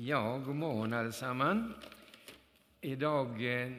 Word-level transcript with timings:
Ja, 0.00 0.38
god 0.38 0.56
morgon 0.56 0.92
allesammans. 0.92 1.76
Idag 2.80 3.28
eh, 3.28 3.72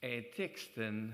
är 0.00 0.22
texten, 0.36 1.12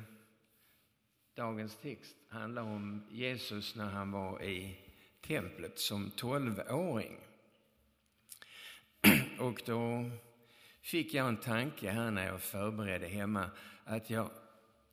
dagens 1.35 1.77
text 1.77 2.17
handlar 2.29 2.63
om 2.63 3.07
Jesus 3.11 3.77
när 3.77 3.85
han 3.85 4.13
var 4.13 4.43
i 4.43 4.79
templet 5.21 5.79
som 5.79 6.11
tolvåring. 6.11 7.17
Och 9.39 9.63
då 9.67 10.11
fick 10.83 11.15
jag 11.15 11.29
en 11.29 11.37
tanke 11.37 11.91
här 11.91 12.11
när 12.11 12.27
jag 12.27 12.43
förberedde 12.43 13.07
hemma 13.07 13.51
att 13.85 14.11
jag 14.11 14.31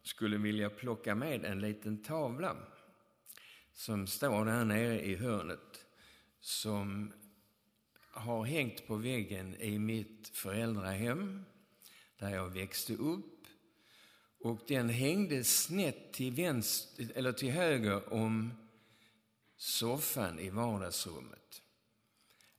skulle 0.03 0.37
vilja 0.37 0.69
plocka 0.69 1.15
med 1.15 1.45
en 1.45 1.59
liten 1.59 2.03
tavla 2.03 2.55
som 3.73 4.07
står 4.07 4.45
där 4.45 4.65
nere 4.65 5.05
i 5.05 5.15
hörnet 5.15 5.85
som 6.39 7.13
har 8.13 8.45
hängt 8.45 8.87
på 8.87 8.95
väggen 8.95 9.55
i 9.55 9.79
mitt 9.79 10.27
föräldrahem 10.33 11.45
där 12.17 12.29
jag 12.29 12.49
växte 12.49 12.93
upp. 12.93 13.47
Och 14.39 14.59
den 14.67 14.89
hängde 14.89 15.43
snett 15.43 16.13
till, 16.13 16.33
vänster, 16.33 17.07
eller 17.15 17.31
till 17.31 17.51
höger 17.51 18.13
om 18.13 18.51
soffan 19.57 20.39
i 20.39 20.49
vardagsrummet. 20.49 21.61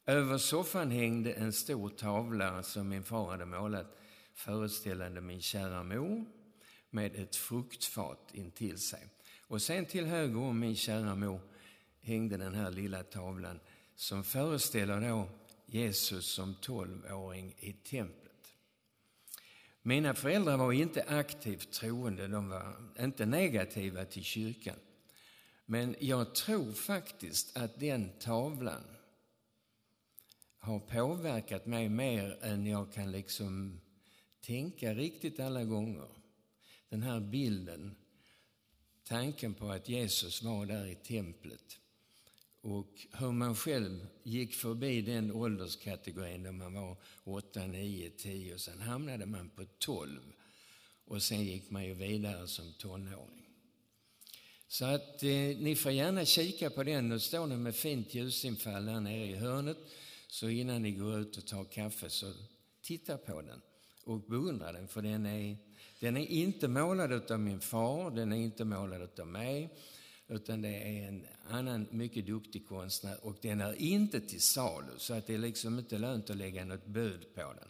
Över 0.07 0.39
soffan 0.39 0.91
hängde 0.91 1.33
en 1.33 1.53
stor 1.53 1.89
tavla 1.89 2.63
som 2.63 2.89
min 2.89 3.05
far 3.05 3.31
hade 3.31 3.47
målat 3.47 3.99
föreställande 4.35 5.21
min 5.21 5.41
kära 5.41 5.83
mor 5.83 6.25
med 6.91 7.17
ett 7.17 7.37
fruktfat 7.37 8.31
intill 8.33 8.79
sig. 8.79 9.09
Och 9.41 9.63
sen 9.63 9.87
till 9.87 10.07
höger 10.07 10.39
om 10.39 10.61
min 10.61 10.77
kära 10.77 11.15
mor 11.15 11.41
hängde 12.01 12.37
den 12.37 12.55
här 12.55 12.71
lilla 12.71 13.03
tavlan 13.03 13.61
som 13.95 14.25
föreställer 14.25 15.09
då 15.09 15.29
Jesus 15.67 16.27
som 16.27 16.55
tolvåring 16.55 17.55
i 17.59 17.73
templet. 17.73 18.25
Mina 19.83 20.15
föräldrar 20.15 20.57
var 20.57 20.73
inte 20.73 21.03
aktivt 21.03 21.73
troende, 21.73 22.29
de 22.29 22.49
var 22.49 22.77
inte 23.01 23.27
negativa 23.27 24.05
till 24.05 24.25
kyrkan. 24.25 24.77
Men 25.67 25.97
jag 26.01 26.35
tror 26.35 26.73
faktiskt 26.73 27.57
att 27.57 27.81
den 27.81 28.11
tavlan 28.19 28.85
har 30.59 30.81
påverkat 30.81 31.67
mig 31.67 31.89
mer 31.89 32.39
än 32.43 32.67
jag 32.67 32.93
kan 32.93 33.13
liksom 33.13 33.81
tänka 34.41 34.95
riktigt 34.95 35.41
alla 35.41 35.65
gånger. 35.65 36.09
Den 36.89 37.03
här 37.03 37.21
bilden, 37.21 37.97
tanken 39.05 39.55
på 39.55 39.71
att 39.71 39.89
Jesus 39.89 40.43
var 40.43 40.67
där 40.67 40.87
i 40.87 40.95
templet 40.95 41.79
och 42.65 43.07
hur 43.13 43.33
man 43.33 43.57
själv 43.57 44.07
gick 44.23 44.55
förbi 44.55 45.03
den 45.03 45.33
ålderskategorin 45.33 46.43
där 46.43 46.53
man 46.53 46.75
var 46.75 46.97
8, 47.25 47.67
9, 47.67 48.11
10 48.11 48.55
och 48.55 48.61
sen 48.61 48.81
hamnade 48.81 49.27
man 49.27 49.51
på 49.51 49.65
12 49.79 50.21
och 51.05 51.23
sen 51.23 51.45
gick 51.45 51.71
man 51.71 51.85
ju 51.85 51.95
vidare 51.95 52.49
som 52.49 52.73
tonåring. 52.73 53.47
Så 54.69 54.85
att 54.85 55.23
eh, 55.23 55.31
ni 55.59 55.77
får 55.77 55.93
gärna 55.93 56.25
kika 56.25 56.71
på 56.71 56.83
den. 56.83 57.09
Nu 57.09 57.21
står 57.21 57.47
den 57.47 57.63
med 57.63 57.75
fint 57.75 58.15
ljusinfall 58.15 58.87
där 58.87 59.01
nere 59.01 59.27
i 59.27 59.35
hörnet. 59.35 59.79
Så 60.29 60.49
innan 60.49 60.83
ni 60.83 60.91
går 60.91 61.21
ut 61.21 61.37
och 61.37 61.47
tar 61.47 61.65
kaffe 61.65 62.11
så 62.11 62.33
titta 62.83 63.19
på 63.19 63.43
den 63.43 63.61
och 64.05 64.21
beundra 64.21 64.73
den 64.73 64.89
för 64.89 65.03
den 65.03 65.27
är, 65.27 65.57
den 66.01 66.17
är 66.17 66.27
inte 66.27 66.69
målad 66.69 67.31
av 67.31 67.41
min 67.41 67.61
far, 67.61 68.11
den 68.11 68.33
är 68.33 68.37
inte 68.37 68.65
målad 68.65 69.21
av 69.21 69.27
mig 69.27 69.71
utan 70.29 70.63
det 70.63 70.69
är 70.69 71.09
en 71.09 71.27
annan 71.49 71.89
mycket 71.91 72.27
duktig 72.27 72.69
konstnär 72.69 73.25
och 73.25 73.37
den 73.43 73.61
är 73.61 73.75
inte 73.75 74.21
till 74.21 74.43
salu 74.43 74.93
så 74.97 75.15
att 75.15 75.27
det 75.27 75.35
är 75.35 75.39
liksom 75.39 75.79
inte 75.79 75.99
lönt 75.99 76.31
att 76.31 76.37
lägga 76.37 76.65
något 76.65 76.87
bud 76.87 77.35
på 77.35 77.41
den. 77.41 77.69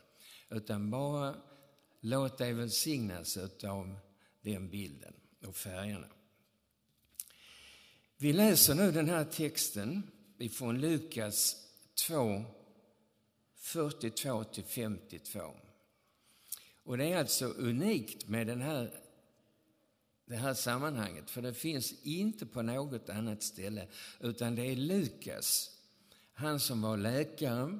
Utan 0.58 0.90
bara 0.90 1.36
låt 2.00 2.38
dig 2.38 2.52
välsignas 2.52 3.36
av 3.64 3.96
den 4.42 4.70
bilden 4.70 5.14
och 5.46 5.56
färgerna. 5.56 6.06
Vi 8.16 8.32
läser 8.32 8.74
nu 8.74 8.92
den 8.92 9.08
här 9.08 9.24
texten 9.24 10.02
ifrån 10.38 10.80
Lukas 10.80 11.56
2, 12.06 12.44
42 13.56 14.44
till 14.44 14.64
52. 14.64 15.40
Och 16.82 16.98
det 16.98 17.04
är 17.04 17.18
alltså 17.18 17.46
unikt 17.46 18.28
med 18.28 18.46
den 18.46 18.62
här 18.62 19.03
det 20.26 20.36
här 20.36 20.54
sammanhanget, 20.54 21.30
för 21.30 21.42
det 21.42 21.54
finns 21.54 21.92
inte 22.02 22.46
på 22.46 22.62
något 22.62 23.08
annat 23.08 23.42
ställe, 23.42 23.86
utan 24.20 24.54
det 24.54 24.62
är 24.62 24.76
Lukas, 24.76 25.70
han 26.34 26.60
som 26.60 26.82
var 26.82 26.96
läkare, 26.96 27.78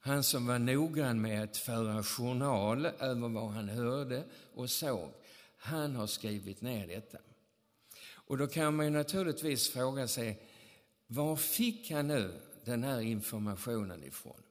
han 0.00 0.24
som 0.24 0.46
var 0.46 0.58
noggrann 0.58 1.20
med 1.20 1.42
att 1.42 1.56
föra 1.56 2.02
journal 2.02 2.86
över 2.86 3.28
vad 3.28 3.50
han 3.50 3.68
hörde 3.68 4.24
och 4.54 4.70
såg. 4.70 5.10
Han 5.56 5.96
har 5.96 6.06
skrivit 6.06 6.60
ner 6.60 6.86
detta. 6.86 7.18
Och 8.12 8.38
då 8.38 8.46
kan 8.46 8.76
man 8.76 8.86
ju 8.86 8.92
naturligtvis 8.92 9.70
fråga 9.70 10.08
sig, 10.08 10.42
var 11.06 11.36
fick 11.36 11.90
han 11.90 12.08
nu 12.08 12.40
den 12.64 12.84
här 12.84 13.00
informationen 13.00 14.04
ifrån? 14.04 14.42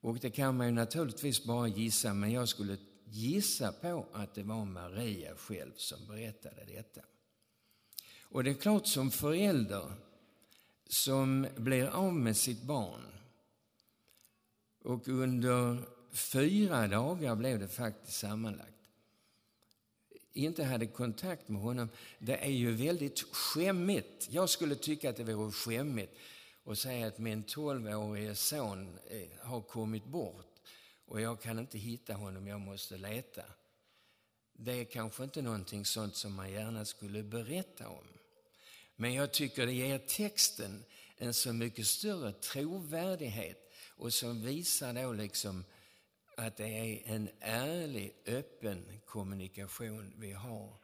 Och 0.00 0.18
det 0.18 0.30
kan 0.30 0.56
man 0.56 0.66
ju 0.66 0.72
naturligtvis 0.72 1.44
bara 1.44 1.68
gissa, 1.68 2.14
men 2.14 2.32
jag 2.32 2.48
skulle 2.48 2.76
gissa 3.10 3.72
på 3.72 4.06
att 4.12 4.34
det 4.34 4.42
var 4.42 4.64
Maria 4.64 5.36
själv 5.36 5.72
som 5.76 6.06
berättade 6.06 6.64
detta. 6.64 7.00
Och 8.22 8.44
det 8.44 8.50
är 8.50 8.54
klart 8.54 8.86
som 8.86 9.10
förälder 9.10 9.92
som 10.88 11.46
blir 11.56 11.86
av 11.86 12.14
med 12.14 12.36
sitt 12.36 12.62
barn 12.62 13.06
och 14.82 15.08
under 15.08 15.78
fyra 16.12 16.88
dagar 16.88 17.36
blev 17.36 17.60
det 17.60 17.68
faktiskt 17.68 18.18
sammanlagt 18.18 18.70
inte 20.32 20.64
hade 20.64 20.86
kontakt 20.86 21.48
med 21.48 21.62
honom. 21.62 21.88
Det 22.18 22.36
är 22.36 22.50
ju 22.50 22.72
väldigt 22.72 23.20
skämmigt. 23.20 24.28
Jag 24.30 24.48
skulle 24.48 24.74
tycka 24.74 25.10
att 25.10 25.16
det 25.16 25.34
vore 25.34 25.52
skämmigt 25.52 26.18
att 26.64 26.78
säga 26.78 27.06
att 27.06 27.18
min 27.18 27.42
tolvårige 27.42 28.34
son 28.34 28.98
eh, 29.10 29.28
har 29.40 29.60
kommit 29.60 30.04
bort 30.04 30.49
och 31.10 31.20
jag 31.20 31.40
kan 31.40 31.58
inte 31.58 31.78
hitta 31.78 32.14
honom, 32.14 32.46
jag 32.46 32.60
måste 32.60 32.96
leta. 32.96 33.42
Det 34.52 34.72
är 34.72 34.84
kanske 34.84 35.24
inte 35.24 35.42
någonting 35.42 35.84
sånt 35.84 36.16
som 36.16 36.34
man 36.34 36.52
gärna 36.52 36.84
skulle 36.84 37.22
berätta 37.22 37.88
om. 37.88 38.06
Men 38.96 39.14
jag 39.14 39.32
tycker 39.32 39.66
det 39.66 39.72
ger 39.72 39.98
texten 39.98 40.84
en 41.16 41.34
så 41.34 41.52
mycket 41.52 41.86
större 41.86 42.32
trovärdighet 42.32 43.72
och 43.96 44.14
som 44.14 44.42
visar 44.42 44.92
då 44.92 45.12
liksom 45.12 45.64
att 46.36 46.56
det 46.56 46.68
är 46.68 47.14
en 47.14 47.30
ärlig, 47.40 48.14
öppen 48.26 49.00
kommunikation 49.06 50.14
vi 50.16 50.32
har 50.32 50.76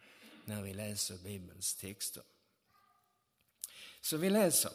när 0.44 0.62
vi 0.62 0.74
läser 0.74 1.18
Bibelns 1.18 1.74
texter. 1.74 2.22
Så 4.00 4.16
vi 4.16 4.30
läser. 4.30 4.72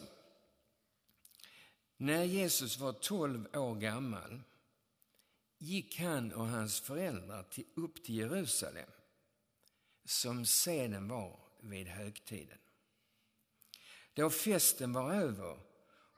När 1.96 2.24
Jesus 2.24 2.78
var 2.78 2.92
12 2.92 3.56
år 3.56 3.74
gammal 3.74 4.42
gick 5.62 6.00
han 6.00 6.32
och 6.32 6.46
hans 6.46 6.80
föräldrar 6.80 7.42
till, 7.42 7.64
upp 7.74 8.04
till 8.04 8.14
Jerusalem 8.14 8.90
som 10.04 10.46
seden 10.46 11.08
var 11.08 11.40
vid 11.60 11.86
högtiden. 11.86 12.58
Då 14.14 14.30
festen 14.30 14.92
var 14.92 15.12
över 15.12 15.58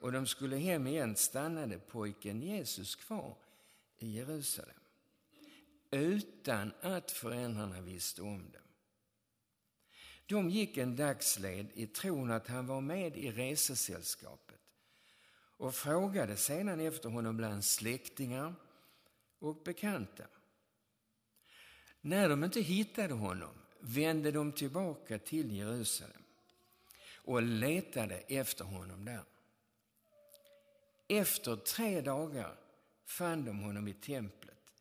och 0.00 0.12
de 0.12 0.26
skulle 0.26 0.56
hem 0.56 0.86
igen 0.86 1.16
stannade 1.16 1.78
pojken 1.78 2.42
Jesus 2.42 2.94
kvar 2.94 3.36
i 3.98 4.10
Jerusalem 4.10 4.80
utan 5.90 6.72
att 6.80 7.10
föräldrarna 7.10 7.80
visste 7.80 8.22
om 8.22 8.50
det. 8.52 8.60
De 10.26 10.50
gick 10.50 10.76
en 10.76 10.96
dagsled 10.96 11.66
i 11.74 11.86
tron 11.86 12.30
att 12.30 12.46
han 12.46 12.66
var 12.66 12.80
med 12.80 13.16
i 13.16 13.32
resesällskapet 13.32 14.60
och 15.56 15.74
frågade 15.74 16.36
sedan 16.36 16.80
efter 16.80 17.08
honom 17.08 17.36
bland 17.36 17.64
släktingar 17.64 18.54
och 19.44 19.62
bekanta. 19.62 20.24
När 22.00 22.28
de 22.28 22.44
inte 22.44 22.60
hittade 22.60 23.14
honom 23.14 23.54
vände 23.80 24.30
de 24.30 24.52
tillbaka 24.52 25.18
till 25.18 25.56
Jerusalem 25.56 26.22
och 27.14 27.42
letade 27.42 28.14
efter 28.14 28.64
honom 28.64 29.04
där. 29.04 29.24
Efter 31.08 31.56
tre 31.56 32.00
dagar 32.00 32.56
fann 33.04 33.44
de 33.44 33.58
honom 33.62 33.88
i 33.88 33.94
templet 33.94 34.72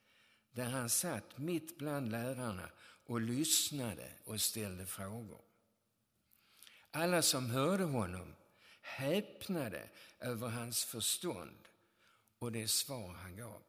där 0.52 0.70
han 0.70 0.90
satt 0.90 1.38
mitt 1.38 1.78
bland 1.78 2.12
lärarna 2.12 2.70
och 3.06 3.22
lyssnade 3.22 4.14
och 4.26 4.42
ställde 4.42 4.86
frågor. 4.86 5.42
Alla 6.92 7.22
som 7.22 7.50
hörde 7.50 7.84
honom 7.84 8.36
häpnade 8.82 9.90
över 10.20 10.48
hans 10.48 10.84
förstånd 10.84 11.68
och 12.40 12.52
det 12.52 12.68
svar 12.68 13.14
han 13.14 13.36
gav. 13.36 13.62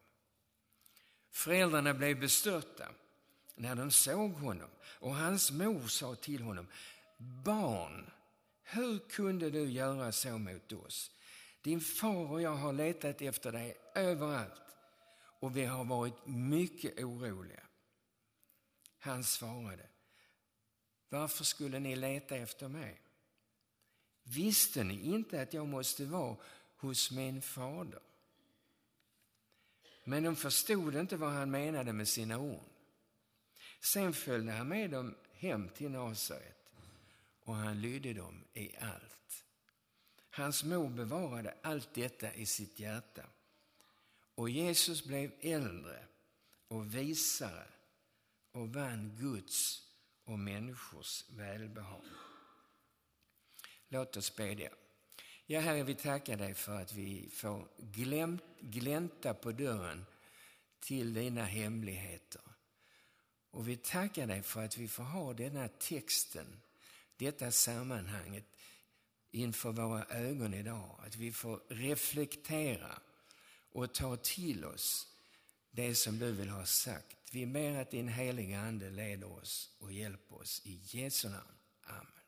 Föräldrarna 1.34 1.94
blev 1.94 2.20
bestörta 2.20 2.88
när 3.54 3.74
de 3.74 3.90
såg 3.90 4.32
honom 4.32 4.70
och 4.84 5.14
hans 5.14 5.50
mor 5.50 5.86
sa 5.88 6.14
till 6.14 6.42
honom, 6.42 6.66
barn, 7.44 8.10
hur 8.62 8.98
kunde 8.98 9.50
du 9.50 9.70
göra 9.70 10.12
så 10.12 10.38
mot 10.38 10.72
oss? 10.72 11.10
Din 11.62 11.80
far 11.80 12.30
och 12.32 12.42
jag 12.42 12.54
har 12.54 12.72
letat 12.72 13.22
efter 13.22 13.52
dig 13.52 13.76
överallt 13.94 14.62
och 15.40 15.56
vi 15.56 15.64
har 15.64 15.84
varit 15.84 16.26
mycket 16.26 17.04
oroliga. 17.04 17.62
Han 18.98 19.24
svarade, 19.24 19.88
varför 21.08 21.44
skulle 21.44 21.78
ni 21.78 21.96
leta 21.96 22.36
efter 22.36 22.68
mig? 22.68 23.00
Visste 24.22 24.84
ni 24.84 25.00
inte 25.00 25.42
att 25.42 25.54
jag 25.54 25.68
måste 25.68 26.04
vara 26.04 26.36
hos 26.76 27.10
min 27.10 27.42
fader? 27.42 28.00
Men 30.04 30.22
de 30.22 30.36
förstod 30.36 30.94
inte 30.94 31.16
vad 31.16 31.32
han 31.32 31.50
menade 31.50 31.92
med 31.92 32.08
sina 32.08 32.38
ord. 32.38 32.62
Sen 33.80 34.12
följde 34.12 34.52
han 34.52 34.68
med 34.68 34.90
dem 34.90 35.14
hem 35.32 35.68
till 35.68 35.90
Nasaret 35.90 36.72
och 37.40 37.54
han 37.54 37.80
lydde 37.80 38.12
dem 38.12 38.44
i 38.52 38.76
allt. 38.76 39.44
Hans 40.30 40.64
mor 40.64 40.88
bevarade 40.88 41.54
allt 41.62 41.94
detta 41.94 42.34
i 42.34 42.46
sitt 42.46 42.80
hjärta. 42.80 43.22
Och 44.34 44.50
Jesus 44.50 45.04
blev 45.04 45.32
äldre 45.40 46.06
och 46.68 46.94
visare 46.94 47.66
och 48.52 48.72
vann 48.72 49.16
Guds 49.20 49.82
och 50.24 50.38
människors 50.38 51.24
välbehag. 51.28 52.04
Låt 53.88 54.16
oss 54.16 54.36
bedja. 54.36 54.70
Ja, 55.46 55.60
Herre, 55.60 55.82
vi 55.82 55.94
tackar 55.94 56.36
dig 56.36 56.54
för 56.54 56.80
att 56.80 56.92
vi 56.92 57.28
får 57.32 57.68
glämt, 57.78 58.42
glänta 58.60 59.34
på 59.34 59.52
dörren 59.52 60.06
till 60.80 61.14
dina 61.14 61.44
hemligheter. 61.44 62.42
Och 63.50 63.68
vi 63.68 63.76
tackar 63.76 64.26
dig 64.26 64.42
för 64.42 64.64
att 64.64 64.78
vi 64.78 64.88
får 64.88 65.02
ha 65.04 65.32
denna 65.32 65.68
texten, 65.68 66.60
detta 67.16 67.50
sammanhanget 67.50 68.44
inför 69.30 69.72
våra 69.72 70.04
ögon 70.04 70.54
idag. 70.54 71.00
Att 71.06 71.16
vi 71.16 71.32
får 71.32 71.60
reflektera 71.68 72.98
och 73.72 73.94
ta 73.94 74.16
till 74.16 74.64
oss 74.64 75.08
det 75.70 75.94
som 75.94 76.18
du 76.18 76.32
vill 76.32 76.48
ha 76.48 76.64
sagt. 76.66 77.16
Vi 77.32 77.46
ber 77.46 77.76
att 77.76 77.90
din 77.90 78.08
heliga 78.08 78.60
Ande 78.60 78.90
leder 78.90 79.32
oss 79.32 79.70
och 79.78 79.92
hjälper 79.92 80.36
oss. 80.36 80.62
I 80.64 80.80
Jesu 80.84 81.28
namn. 81.28 81.58
Amen. 81.82 82.23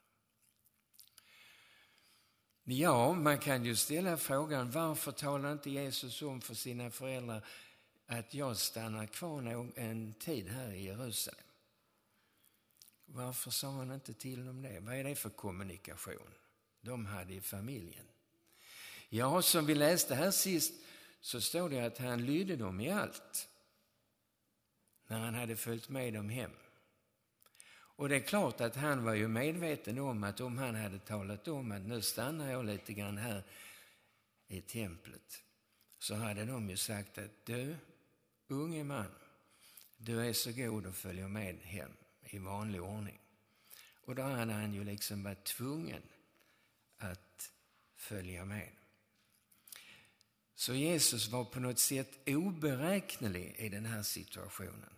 Ja, 2.69 3.13
man 3.13 3.39
kan 3.39 3.65
ju 3.65 3.77
ställa 3.77 4.17
frågan 4.17 4.71
varför 4.71 5.13
talar 5.13 5.53
inte 5.53 5.71
Jesus 5.71 6.23
om 6.23 6.41
för 6.41 6.55
sina 6.55 6.91
föräldrar 6.91 7.47
att 8.07 8.35
jag 8.35 8.57
stannar 8.57 9.07
kvar 9.07 9.73
en 9.77 10.15
tid 10.15 10.49
här 10.49 10.73
i 10.73 10.85
Jerusalem? 10.85 11.45
Varför 13.05 13.51
sa 13.51 13.71
han 13.71 13.91
inte 13.91 14.15
till 14.15 14.47
dem 14.47 14.63
det? 14.63 14.81
Vad 14.81 14.95
är 14.95 15.05
det 15.05 15.15
för 15.15 15.31
kommunikation 15.31 16.35
de 16.81 17.07
hade 17.07 17.35
i 17.35 17.41
familjen? 17.41 18.07
Ja, 19.09 19.43
som 19.43 19.67
vi 19.67 19.75
läste 19.75 20.15
här 20.15 20.31
sist 20.31 20.75
så 21.21 21.41
står 21.41 21.69
det 21.69 21.81
att 21.81 21.99
han 21.99 22.27
lydde 22.27 22.57
dem 22.57 22.81
i 22.81 22.91
allt 22.91 23.49
när 25.07 25.19
han 25.19 25.35
hade 25.35 25.57
följt 25.57 25.89
med 25.89 26.15
dem 26.15 26.29
hem. 26.29 26.53
Och 27.97 28.09
det 28.09 28.17
är 28.17 28.21
klart 28.21 28.61
att 28.61 28.77
han 28.77 29.05
var 29.05 29.15
ju 29.15 29.29
medveten 29.29 29.99
om 29.99 30.25
att 30.25 30.41
om 30.41 30.59
han 30.59 30.75
hade 30.75 30.99
talat 30.99 31.49
om 31.49 31.73
att 31.73 31.83
nu 31.83 32.03
stannar 32.03 32.51
jag 32.51 32.65
lite 32.65 32.93
grann 32.93 33.19
här 33.19 33.43
i 34.49 34.61
templet 34.61 35.43
så 35.99 36.15
hade 36.15 36.45
de 36.45 36.71
ju 36.71 36.77
sagt 36.77 37.19
att 37.19 37.45
du, 37.45 37.77
unge 38.49 38.85
man, 38.85 39.07
du 39.97 40.21
är 40.21 40.33
så 40.33 40.53
god 40.53 40.87
och 40.87 40.95
följer 40.95 41.29
med 41.29 41.57
hem 41.63 41.91
i 42.25 42.39
vanlig 42.39 42.83
ordning. 42.83 43.19
Och 44.05 44.15
då 44.15 44.23
hade 44.23 44.53
han 44.53 44.75
ju 44.75 44.85
liksom 44.85 45.23
varit 45.23 45.45
tvungen 45.45 46.03
att 46.97 47.53
följa 47.95 48.45
med. 48.45 48.69
Så 50.55 50.75
Jesus 50.75 51.29
var 51.29 51.45
på 51.45 51.61
något 51.61 51.79
sätt 51.79 52.29
oberäknelig 52.29 53.55
i 53.59 53.69
den 53.69 53.85
här 53.85 54.03
situationen. 54.03 54.96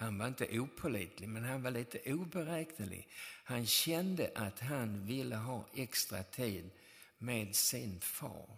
Han 0.00 0.18
var 0.18 0.26
inte 0.26 0.58
opålitlig, 0.60 1.28
men 1.28 1.44
han 1.44 1.62
var 1.62 1.70
lite 1.70 2.12
oberäknelig. 2.12 3.08
Han 3.44 3.66
kände 3.66 4.30
att 4.34 4.60
han 4.60 5.06
ville 5.06 5.36
ha 5.36 5.68
extra 5.74 6.22
tid 6.22 6.70
med 7.18 7.56
sin 7.56 8.00
far 8.00 8.56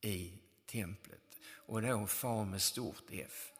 i 0.00 0.32
templet. 0.66 1.38
Och 1.50 1.82
då 1.82 2.06
far 2.06 2.44
med 2.44 2.62
stort 2.62 3.02
F. 3.10 3.52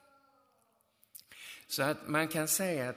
Så 1.67 1.83
att 1.83 2.09
man 2.09 2.29
kan 2.29 2.49
säga 2.49 2.89
att 2.89 2.97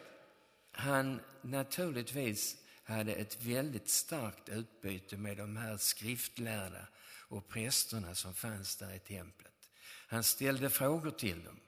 han 0.71 1.21
naturligtvis 1.41 2.57
hade 2.83 3.13
ett 3.13 3.43
väldigt 3.43 3.89
starkt 3.89 4.49
utbyte 4.49 5.17
med 5.17 5.37
de 5.37 5.57
här 5.57 5.77
skriftlärda 5.77 6.87
och 7.27 7.47
prästerna 7.47 8.15
som 8.15 8.33
fanns 8.33 8.75
där 8.75 8.93
i 8.93 8.99
templet. 8.99 9.69
Han 10.07 10.23
ställde 10.23 10.69
frågor 10.69 11.11
till 11.11 11.43
dem. 11.43 11.59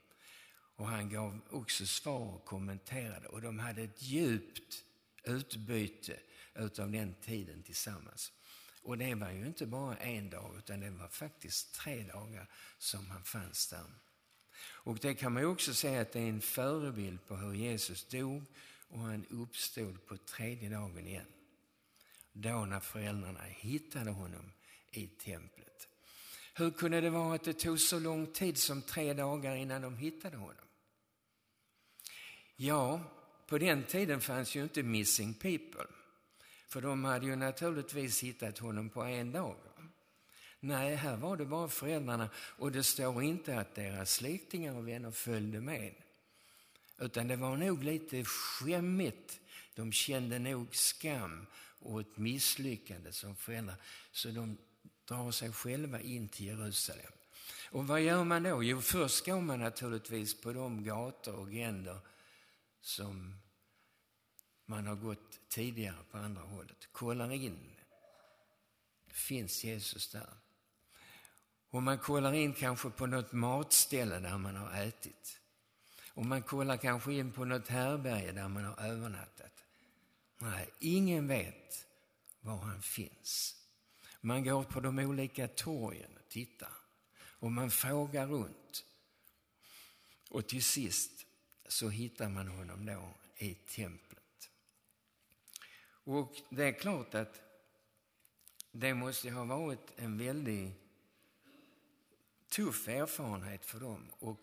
Och 0.76 0.86
han 0.86 1.08
gav 1.08 1.40
också 1.50 1.86
svar 1.86 2.34
och 2.34 2.44
kommenterade 2.44 3.28
och 3.28 3.42
de 3.42 3.58
hade 3.58 3.82
ett 3.82 4.02
djupt 4.02 4.84
utbyte 5.24 6.20
utav 6.54 6.90
den 6.90 7.14
tiden 7.14 7.62
tillsammans. 7.62 8.32
Och 8.82 8.98
det 8.98 9.14
var 9.14 9.30
ju 9.30 9.46
inte 9.46 9.66
bara 9.66 9.96
en 9.96 10.30
dag 10.30 10.54
utan 10.58 10.80
det 10.80 10.90
var 10.90 11.08
faktiskt 11.08 11.74
tre 11.74 12.02
dagar 12.02 12.50
som 12.78 13.06
han 13.06 13.24
fanns 13.24 13.68
där. 13.68 13.84
Och 14.60 14.98
det 14.98 15.14
kan 15.14 15.32
man 15.32 15.42
ju 15.42 15.48
också 15.48 15.74
säga 15.74 16.00
att 16.00 16.12
det 16.12 16.20
är 16.20 16.28
en 16.28 16.40
förebild 16.40 17.26
på 17.26 17.36
hur 17.36 17.54
Jesus 17.54 18.08
dog 18.08 18.44
och 18.88 19.00
han 19.00 19.26
uppstod 19.30 20.06
på 20.06 20.16
tredje 20.16 20.68
dagen 20.68 21.06
igen. 21.06 21.26
Då 22.32 22.64
när 22.64 22.80
föräldrarna 22.80 23.44
hittade 23.44 24.10
honom 24.10 24.52
i 24.90 25.06
templet. 25.06 25.88
Hur 26.56 26.70
kunde 26.70 27.00
det 27.00 27.10
vara 27.10 27.34
att 27.34 27.44
det 27.44 27.52
tog 27.52 27.80
så 27.80 27.98
lång 27.98 28.26
tid 28.26 28.58
som 28.58 28.82
tre 28.82 29.12
dagar 29.12 29.54
innan 29.54 29.82
de 29.82 29.96
hittade 29.96 30.36
honom? 30.36 30.64
Ja, 32.56 33.00
på 33.46 33.58
den 33.58 33.84
tiden 33.84 34.20
fanns 34.20 34.54
ju 34.54 34.62
inte 34.62 34.82
Missing 34.82 35.34
People. 35.34 35.86
För 36.68 36.80
de 36.80 37.04
hade 37.04 37.26
ju 37.26 37.36
naturligtvis 37.36 38.22
hittat 38.22 38.58
honom 38.58 38.90
på 38.90 39.02
en 39.02 39.32
dag. 39.32 39.56
Nej, 40.60 40.94
här 40.94 41.16
var 41.16 41.36
det 41.36 41.44
bara 41.44 41.68
föräldrarna 41.68 42.30
och 42.36 42.72
det 42.72 42.82
står 42.82 43.22
inte 43.22 43.58
att 43.58 43.74
deras 43.74 44.14
släktingar 44.14 44.76
och 44.76 44.88
vänner 44.88 45.10
följde 45.10 45.60
med. 45.60 45.94
Utan 46.98 47.28
det 47.28 47.36
var 47.36 47.56
nog 47.56 47.84
lite 47.84 48.24
skämmigt. 48.24 49.40
De 49.74 49.92
kände 49.92 50.38
nog 50.38 50.76
skam 50.76 51.46
och 51.78 52.00
ett 52.00 52.16
misslyckande 52.16 53.12
som 53.12 53.36
föräldrar. 53.36 53.76
Så 54.12 54.28
de 54.28 54.58
drar 55.06 55.30
sig 55.30 55.52
själva 55.52 56.00
in 56.00 56.28
till 56.28 56.46
Jerusalem. 56.46 57.12
Och 57.70 57.86
vad 57.86 58.00
gör 58.00 58.24
man 58.24 58.42
då? 58.42 58.62
Jo, 58.62 58.80
först 58.80 59.26
går 59.26 59.40
man 59.40 59.58
naturligtvis 59.60 60.40
på 60.40 60.52
de 60.52 60.84
gator 60.84 61.34
och 61.34 61.50
gränder 61.50 61.98
som 62.80 63.36
man 64.66 64.86
har 64.86 64.94
gått 64.96 65.48
tidigare 65.48 66.04
på 66.10 66.18
andra 66.18 66.42
hållet. 66.42 66.88
Kollar 66.92 67.32
in. 67.32 67.70
Finns 69.06 69.64
Jesus 69.64 70.08
där? 70.08 70.28
Och 71.70 71.82
man 71.82 71.98
kollar 71.98 72.32
in 72.32 72.54
kanske 72.54 72.90
på 72.90 73.06
något 73.06 73.32
matställe 73.32 74.18
där 74.18 74.38
man 74.38 74.56
har 74.56 74.82
ätit. 74.82 75.40
Och 76.08 76.26
man 76.26 76.42
kollar 76.42 76.76
kanske 76.76 77.12
in 77.12 77.32
på 77.32 77.44
något 77.44 77.68
härberge 77.68 78.32
där 78.32 78.48
man 78.48 78.64
har 78.64 78.84
övernattat. 78.84 79.64
Nej, 80.38 80.70
ingen 80.78 81.26
vet 81.26 81.86
var 82.40 82.56
han 82.56 82.82
finns. 82.82 83.63
Man 84.24 84.44
går 84.44 84.64
på 84.64 84.80
de 84.80 84.98
olika 84.98 85.48
torgen 85.48 86.16
och 86.16 86.28
tittar. 86.28 86.72
Och 87.16 87.52
man 87.52 87.70
frågar 87.70 88.26
runt. 88.26 88.84
Och 90.30 90.48
till 90.48 90.64
sist 90.64 91.26
så 91.68 91.88
hittar 91.88 92.28
man 92.28 92.48
honom 92.48 92.86
då 92.86 93.14
i 93.36 93.54
templet. 93.54 94.50
Och 95.86 96.36
det 96.50 96.64
är 96.64 96.72
klart 96.72 97.14
att 97.14 97.40
det 98.72 98.94
måste 98.94 99.30
ha 99.30 99.44
varit 99.44 99.92
en 99.96 100.18
väldigt 100.18 100.72
tuff 102.48 102.88
erfarenhet 102.88 103.64
för 103.64 103.80
dem. 103.80 104.10
Och 104.18 104.42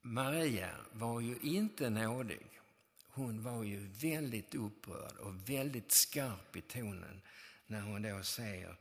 Maria 0.00 0.76
var 0.92 1.20
ju 1.20 1.38
inte 1.42 1.90
nådig. 1.90 2.60
Hon 3.02 3.42
var 3.42 3.62
ju 3.62 3.86
väldigt 3.86 4.54
upprörd 4.54 5.16
och 5.16 5.50
väldigt 5.50 5.92
skarp 5.92 6.56
i 6.56 6.60
tonen 6.60 7.20
när 7.68 7.80
hon 7.80 8.02
då 8.02 8.22
säger 8.22 8.76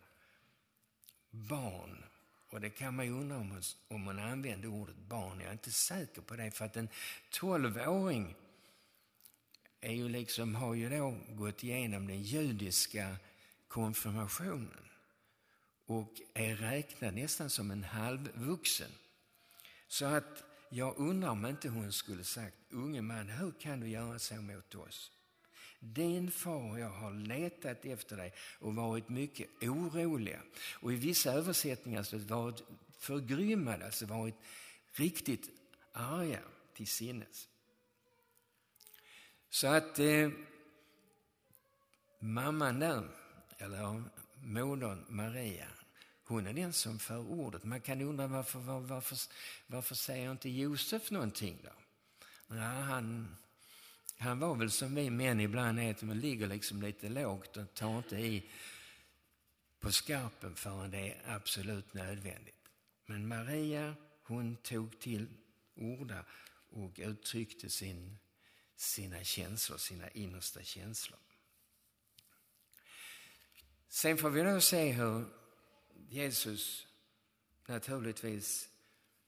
barn 1.30 2.04
och 2.50 2.62
det 2.62 2.70
kan 2.70 2.96
man 2.96 3.06
ju 3.06 3.12
undra 3.12 3.38
om, 3.38 3.62
om 3.88 4.06
hon 4.06 4.20
använder 4.20 4.68
ordet 4.68 4.96
barn. 4.96 5.40
Jag 5.40 5.48
är 5.48 5.52
inte 5.52 5.72
säker 5.72 6.22
på 6.22 6.36
det. 6.36 6.52
För 6.52 6.66
att 6.66 6.78
en 6.78 6.90
tolvåring 7.30 8.36
är 9.82 9.94
ju 9.94 10.10
liksom, 10.10 10.56
har 10.56 10.74
ju 10.74 10.90
då 10.90 11.18
gått 11.30 11.64
igenom 11.64 12.08
den 12.08 12.22
judiska 12.22 13.18
konfirmationen 13.68 14.90
och 15.86 16.14
är 16.34 16.56
räknad 16.56 17.16
nästan 17.16 17.50
som 17.50 17.72
en 17.72 17.84
halvvuxen. 17.84 18.92
Så 19.88 20.06
att 20.06 20.44
jag 20.70 20.98
undrar 20.98 21.30
om 21.30 21.46
inte 21.46 21.70
hon 21.70 21.92
skulle 21.92 22.24
sagt, 22.24 22.58
unge 22.70 23.02
man, 23.02 23.30
hur 23.30 23.52
kan 23.52 23.80
du 23.80 23.88
göra 23.88 24.20
så 24.20 24.36
mot 24.36 24.76
oss? 24.76 25.12
Din 25.80 26.32
far 26.32 26.72
och 26.72 26.80
jag 26.80 26.90
har 26.90 27.14
letat 27.14 27.86
efter 27.86 28.18
dig 28.18 28.34
och 28.60 28.76
varit 28.76 29.10
mycket 29.10 29.50
oroliga. 29.62 30.42
Och 30.74 30.94
i 30.94 30.96
vissa 30.96 31.34
översättningar 31.34 32.04
så 32.04 32.18
har 32.18 32.42
varit 32.42 32.64
förgrymmade, 32.98 33.86
alltså 33.86 34.06
varit 34.06 34.36
riktigt 34.92 35.50
arga 35.92 36.40
till 36.74 36.88
sinnes. 36.88 37.48
Så 39.50 39.68
att 39.68 40.00
eh, 40.00 40.30
mamman 42.20 42.80
där, 42.80 43.10
eller 43.58 44.04
modern 44.36 45.06
Maria, 45.10 45.68
hon 46.24 46.48
är 46.48 46.54
den 46.54 46.74
som 46.74 47.00
för 47.00 47.18
ordet. 47.18 47.64
Man 47.64 47.82
kan 47.82 48.02
undra 48.02 48.28
varför, 48.28 48.60
var, 48.60 48.80
varför, 48.80 49.18
varför 49.68 49.96
säger 49.96 50.32
inte 50.32 50.50
Josef 50.50 51.12
någonting 51.12 51.58
då? 51.64 51.70
Ja, 52.56 52.64
han, 52.64 53.38
han 54.18 54.40
var 54.40 54.56
väl 54.56 54.72
som 54.72 54.96
vi 54.96 55.10
män 55.10 55.40
ibland 55.40 55.80
är, 55.80 55.92
att 55.92 56.02
man 56.02 56.20
ligger 56.20 56.48
liksom 56.48 56.82
lite 56.82 57.10
lågt 57.10 57.58
och 57.58 57.74
tar 57.74 57.98
inte 57.98 58.16
i 58.16 58.50
på 59.80 59.92
skarpen 59.92 60.56
förrän 60.56 60.92
det 60.92 61.12
är 61.12 61.36
absolut 61.36 61.94
nödvändigt. 61.94 62.70
Men 63.06 63.28
Maria, 63.28 63.96
hon 64.24 64.56
tog 64.56 65.00
till 65.00 65.28
orda 65.76 66.26
och 66.70 66.94
uttryckte 66.98 67.70
sin, 67.70 68.18
sina 68.76 69.24
känslor, 69.24 69.78
sina 69.78 70.10
innersta 70.10 70.64
känslor. 70.64 71.20
Sen 73.88 74.18
får 74.18 74.30
vi 74.30 74.42
då 74.42 74.62
se 74.62 74.92
hur 74.92 75.26
Jesus 76.10 76.88
naturligtvis 77.68 78.70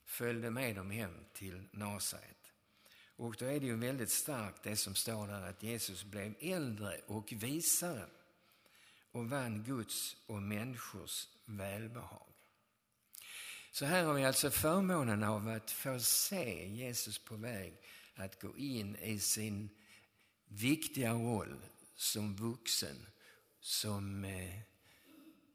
följde 0.05 0.49
med 0.49 0.75
dem 0.75 0.91
hem 0.91 1.25
till 1.33 1.67
Nasaret. 1.71 2.38
Och 3.19 3.35
då 3.39 3.45
är 3.45 3.59
det 3.59 3.65
ju 3.65 3.75
väldigt 3.75 4.11
starkt 4.11 4.63
det 4.63 4.75
som 4.75 4.95
står 4.95 5.27
där 5.27 5.41
att 5.41 5.63
Jesus 5.63 6.03
blev 6.03 6.35
äldre 6.39 7.01
och 7.07 7.31
visare 7.31 8.05
och 9.11 9.29
vann 9.29 9.63
Guds 9.63 10.15
och 10.25 10.41
människors 10.41 11.27
välbehag. 11.45 12.33
Så 13.71 13.85
här 13.85 14.03
har 14.03 14.13
vi 14.13 14.25
alltså 14.25 14.49
förmånen 14.51 15.23
av 15.23 15.47
att 15.47 15.71
få 15.71 15.99
se 15.99 16.67
Jesus 16.67 17.19
på 17.19 17.35
väg 17.35 17.73
att 18.15 18.41
gå 18.41 18.57
in 18.57 18.95
i 18.95 19.19
sin 19.19 19.69
viktiga 20.47 21.13
roll 21.13 21.65
som 21.95 22.35
vuxen, 22.35 23.05
som 23.59 24.25
eh, 24.25 24.59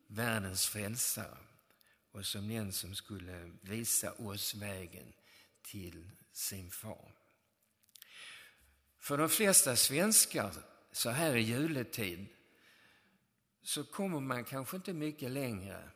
världens 0.06 0.66
frälsare 0.66 1.38
och 2.12 2.26
som 2.26 2.48
den 2.48 2.72
som 2.72 2.94
skulle 2.94 3.50
visa 3.60 4.12
oss 4.12 4.54
vägen 4.54 5.12
till 5.62 6.10
sin 6.32 6.70
far. 6.70 7.23
För 9.04 9.18
de 9.18 9.28
flesta 9.28 9.76
svenskar 9.76 10.54
så 10.92 11.10
här 11.10 11.36
i 11.36 11.40
juletid 11.40 12.26
så 13.62 13.84
kommer 13.84 14.20
man 14.20 14.44
kanske 14.44 14.76
inte 14.76 14.92
mycket 14.92 15.30
längre 15.30 15.90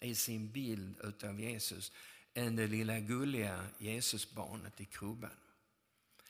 i 0.00 0.14
sin 0.14 0.50
bild 0.50 1.00
utav 1.00 1.40
Jesus 1.40 1.92
än 2.34 2.56
det 2.56 2.66
lilla 2.66 3.00
gulliga 3.00 3.66
Jesusbarnet 3.78 4.80
i 4.80 4.84
krubban. 4.84 5.36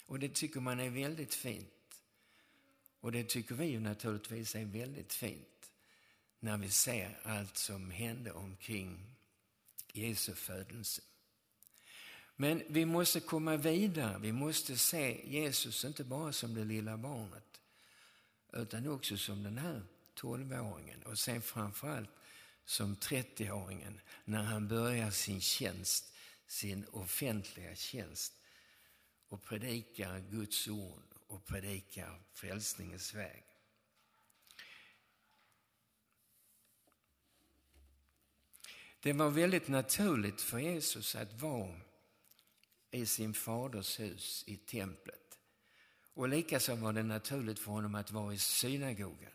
Och 0.06 0.18
det 0.18 0.34
tycker 0.34 0.60
man 0.60 0.80
är 0.80 0.90
väldigt 0.90 1.34
fint. 1.34 2.02
Och 3.00 3.12
det 3.12 3.28
tycker 3.28 3.54
vi 3.54 3.78
naturligtvis 3.78 4.54
är 4.54 4.64
väldigt 4.64 5.12
fint 5.12 5.72
när 6.40 6.58
vi 6.58 6.70
ser 6.70 7.20
allt 7.22 7.56
som 7.56 7.90
hände 7.90 8.32
omkring 8.32 9.14
Jesu 9.92 10.34
födelse. 10.34 11.02
Men 12.36 12.62
vi 12.68 12.84
måste 12.84 13.20
komma 13.20 13.56
vidare. 13.56 14.18
Vi 14.18 14.32
måste 14.32 14.78
se 14.78 15.30
Jesus 15.30 15.84
inte 15.84 16.04
bara 16.04 16.32
som 16.32 16.54
det 16.54 16.64
lilla 16.64 16.96
barnet 16.96 17.60
utan 18.52 18.88
också 18.88 19.16
som 19.16 19.42
den 19.42 19.58
här 19.58 19.82
tolvåringen 20.14 21.02
och 21.02 21.18
sen 21.18 21.42
framförallt 21.42 22.10
som 22.64 22.96
30-åringen 22.96 24.00
när 24.24 24.42
han 24.42 24.68
börjar 24.68 25.10
sin 25.10 25.40
tjänst, 25.40 26.14
sin 26.46 26.84
offentliga 26.84 27.74
tjänst 27.74 28.32
och 29.28 29.42
predikar 29.42 30.20
Guds 30.30 30.68
ord 30.68 31.02
och 31.26 31.44
predikar 31.44 32.20
frälsningens 32.32 33.14
väg. 33.14 33.44
Det 39.00 39.12
var 39.12 39.30
väldigt 39.30 39.68
naturligt 39.68 40.40
för 40.40 40.58
Jesus 40.58 41.16
att 41.16 41.40
vara 41.40 41.80
i 42.92 43.06
sin 43.06 43.34
faders 43.34 44.00
hus 44.00 44.44
i 44.46 44.56
templet. 44.56 45.38
Och 46.14 46.28
likaså 46.28 46.74
var 46.74 46.92
det 46.92 47.02
naturligt 47.02 47.58
för 47.58 47.72
honom 47.72 47.94
att 47.94 48.10
vara 48.10 48.34
i 48.34 48.38
synagogan. 48.38 49.32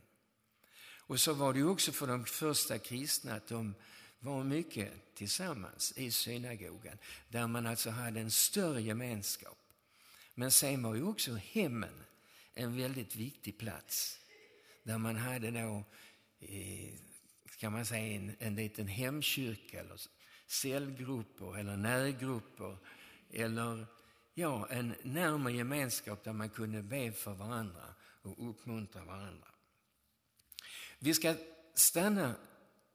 Och 1.07 1.19
så 1.19 1.33
var 1.33 1.53
det 1.53 1.63
också 1.63 1.91
för 1.91 2.07
de 2.07 2.25
första 2.25 2.79
kristna 2.79 3.33
att 3.33 3.47
de 3.47 3.75
var 4.19 4.43
mycket 4.43 5.15
tillsammans 5.15 5.93
i 5.97 6.11
synagogan 6.11 6.97
där 7.29 7.47
man 7.47 7.67
alltså 7.67 7.89
hade 7.89 8.19
en 8.19 8.31
större 8.31 8.81
gemenskap. 8.81 9.57
Men 10.33 10.51
sen 10.51 10.83
var 10.83 10.95
ju 10.95 11.03
också 11.03 11.35
hemmen 11.35 12.03
en 12.53 12.77
väldigt 12.77 13.15
viktig 13.15 13.57
plats 13.57 14.19
där 14.83 14.97
man 14.97 15.15
hade 15.15 15.51
då, 15.51 15.83
eh, 16.39 16.93
kan 17.57 17.71
man 17.71 17.85
säga, 17.85 18.15
en, 18.15 18.35
en 18.39 18.55
liten 18.55 18.87
hemkyrka 18.87 19.79
eller 19.79 20.01
cellgrupper 20.47 21.57
eller 21.57 21.77
närgrupper 21.77 22.77
eller 23.29 23.85
ja, 24.33 24.67
en 24.69 24.95
närmare 25.03 25.53
gemenskap 25.53 26.23
där 26.23 26.33
man 26.33 26.49
kunde 26.49 26.83
be 26.83 27.11
för 27.11 27.33
varandra 27.33 27.95
och 28.21 28.49
uppmuntra 28.49 29.03
varandra. 29.03 29.47
Vi 30.99 31.13
ska 31.13 31.35
stanna 31.73 32.35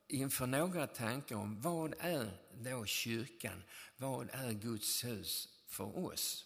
inför 0.09 0.47
några 0.47 0.87
tankar 0.87 1.37
om 1.37 1.61
vad 1.61 1.95
är 1.99 2.41
då 2.53 2.87
kyrkan? 2.87 3.62
Vad 3.97 4.31
är 4.33 4.53
Guds 4.53 5.05
hus 5.05 5.49
för 5.67 5.99
oss? 5.99 6.45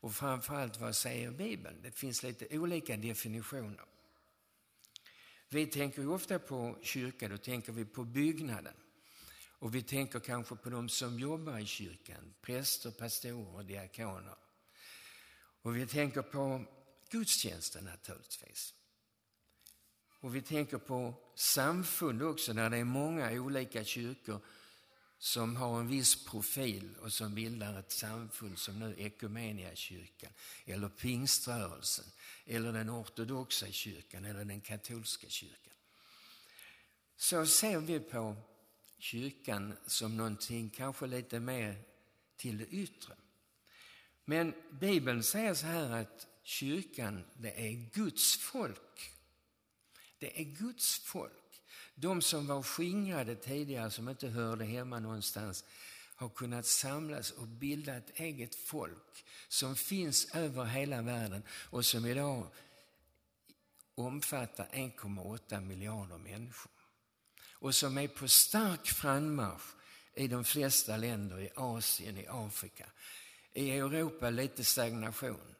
Och 0.00 0.14
framförallt 0.14 0.80
vad 0.80 0.96
säger 0.96 1.30
Bibeln? 1.30 1.82
Det 1.82 1.90
finns 1.90 2.22
lite 2.22 2.58
olika 2.58 2.96
definitioner. 2.96 3.84
Vi 5.48 5.66
tänker 5.66 6.08
ofta 6.08 6.38
på 6.38 6.78
kyrkan, 6.82 7.30
då 7.30 7.38
tänker 7.38 7.72
vi 7.72 7.84
på 7.84 8.04
byggnaden. 8.04 8.74
Och 9.58 9.74
vi 9.74 9.82
tänker 9.82 10.20
kanske 10.20 10.56
på 10.56 10.70
de 10.70 10.88
som 10.88 11.18
jobbar 11.18 11.58
i 11.58 11.66
kyrkan, 11.66 12.34
präster, 12.40 12.90
pastorer 12.90 13.54
och 13.54 13.64
diakoner. 13.64 14.36
Och 15.62 15.76
vi 15.76 15.86
tänker 15.86 16.22
på 16.22 16.64
gudstjänsten 17.10 17.84
naturligtvis. 17.84 18.74
Och 20.20 20.34
vi 20.34 20.42
tänker 20.42 20.78
på 20.78 21.14
samfund 21.34 22.22
också, 22.22 22.52
där 22.52 22.70
det 22.70 22.76
är 22.76 22.84
många 22.84 23.30
olika 23.30 23.84
kyrkor 23.84 24.40
som 25.18 25.56
har 25.56 25.80
en 25.80 25.88
viss 25.88 26.24
profil 26.24 26.96
och 27.00 27.12
som 27.12 27.34
bildar 27.34 27.78
ett 27.78 27.92
samfund 27.92 28.58
som 28.58 28.78
nu 28.78 28.94
Ekumeniakyrkan 28.98 30.32
eller 30.64 30.88
pingströrelsen 30.88 32.04
eller 32.44 32.72
den 32.72 32.90
ortodoxa 32.90 33.66
kyrkan 33.66 34.24
eller 34.24 34.44
den 34.44 34.60
katolska 34.60 35.28
kyrkan. 35.28 35.74
Så 37.16 37.46
ser 37.46 37.78
vi 37.78 38.00
på 38.00 38.36
kyrkan 38.98 39.76
som 39.86 40.16
någonting 40.16 40.70
kanske 40.70 41.06
lite 41.06 41.40
mer 41.40 41.76
till 42.36 42.58
det 42.58 42.66
yttre. 42.66 43.14
Men 44.24 44.54
Bibeln 44.70 45.22
säger 45.22 45.54
så 45.54 45.66
här 45.66 45.90
att 45.90 46.26
kyrkan 46.42 47.24
det 47.34 47.68
är 47.68 47.90
Guds 47.92 48.36
folk. 48.36 49.12
Det 50.18 50.40
är 50.40 50.44
Guds 50.44 50.98
folk. 50.98 51.32
De 51.94 52.22
som 52.22 52.46
var 52.46 52.62
skingrade 52.62 53.36
tidigare, 53.36 53.90
som 53.90 54.08
inte 54.08 54.28
hörde 54.28 54.64
hemma 54.64 55.00
någonstans, 55.00 55.64
har 56.16 56.28
kunnat 56.28 56.66
samlas 56.66 57.30
och 57.30 57.46
bilda 57.46 57.96
ett 57.96 58.20
eget 58.20 58.54
folk 58.54 59.24
som 59.48 59.76
finns 59.76 60.34
över 60.34 60.64
hela 60.64 61.02
världen 61.02 61.42
och 61.50 61.84
som 61.84 62.06
idag 62.06 62.46
omfattar 63.94 64.68
1,8 64.72 65.60
miljarder 65.60 66.18
människor. 66.18 66.75
Och 67.58 67.74
som 67.74 67.98
är 67.98 68.08
på 68.08 68.28
stark 68.28 68.86
frammarsch 68.86 69.74
i 70.14 70.28
de 70.28 70.44
flesta 70.44 70.96
länder 70.96 71.40
i 71.40 71.50
Asien, 71.54 72.18
i 72.18 72.26
Afrika. 72.28 72.86
I 73.52 73.70
Europa 73.70 74.30
lite 74.30 74.64
stagnation. 74.64 75.54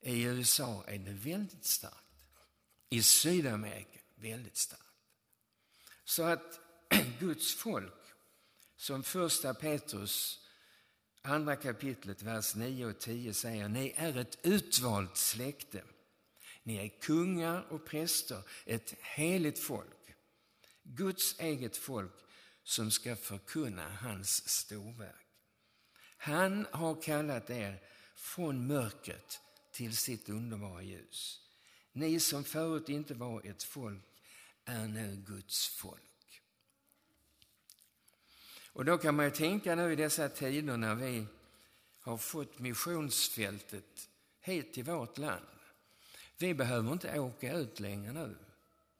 I 0.00 0.22
USA 0.22 0.84
är 0.86 0.98
det 0.98 1.12
väldigt 1.12 1.64
starkt. 1.64 1.96
I 2.90 3.02
Sydamerika 3.02 4.00
väldigt 4.14 4.56
starkt. 4.56 4.82
Så 6.04 6.22
att 6.22 6.60
Guds 7.20 7.54
folk, 7.54 8.02
som 8.76 9.02
första 9.02 9.54
Petrus 9.54 10.40
andra 11.24 11.56
kapitlet, 11.56 12.22
vers 12.22 12.54
9 12.54 12.86
och 12.86 12.98
10 12.98 13.34
säger, 13.34 13.68
ni 13.68 13.94
är 13.96 14.18
ett 14.18 14.38
utvalt 14.42 15.16
släkte. 15.16 15.82
Ni 16.62 16.76
är 16.76 17.00
kungar 17.00 17.66
och 17.70 17.86
präster, 17.86 18.42
ett 18.64 18.94
heligt 19.00 19.58
folk. 19.58 20.03
Guds 20.84 21.40
eget 21.40 21.76
folk 21.76 22.12
som 22.62 22.90
ska 22.90 23.16
förkunna 23.16 23.88
hans 23.88 24.48
storverk. 24.48 25.26
Han 26.16 26.66
har 26.70 27.02
kallat 27.02 27.50
er 27.50 27.82
från 28.14 28.66
mörkret 28.66 29.40
till 29.72 29.96
sitt 29.96 30.28
underbara 30.28 30.82
ljus. 30.82 31.40
Ni 31.92 32.20
som 32.20 32.44
förut 32.44 32.88
inte 32.88 33.14
var 33.14 33.46
ett 33.46 33.62
folk 33.62 34.04
är 34.64 34.88
nu 34.88 35.24
Guds 35.26 35.68
folk. 35.68 36.42
Och 38.72 38.84
då 38.84 38.98
kan 38.98 39.14
man 39.14 39.24
ju 39.24 39.30
tänka 39.30 39.74
nu 39.74 39.92
i 39.92 39.96
dessa 39.96 40.28
tider 40.28 40.76
när 40.76 40.94
vi 40.94 41.26
har 42.00 42.18
fått 42.18 42.58
missionsfältet 42.58 44.08
hit 44.40 44.72
till 44.74 44.84
vårt 44.84 45.18
land. 45.18 45.46
Vi 46.38 46.54
behöver 46.54 46.92
inte 46.92 47.18
åka 47.18 47.52
ut 47.52 47.80
längre 47.80 48.12
nu 48.12 48.36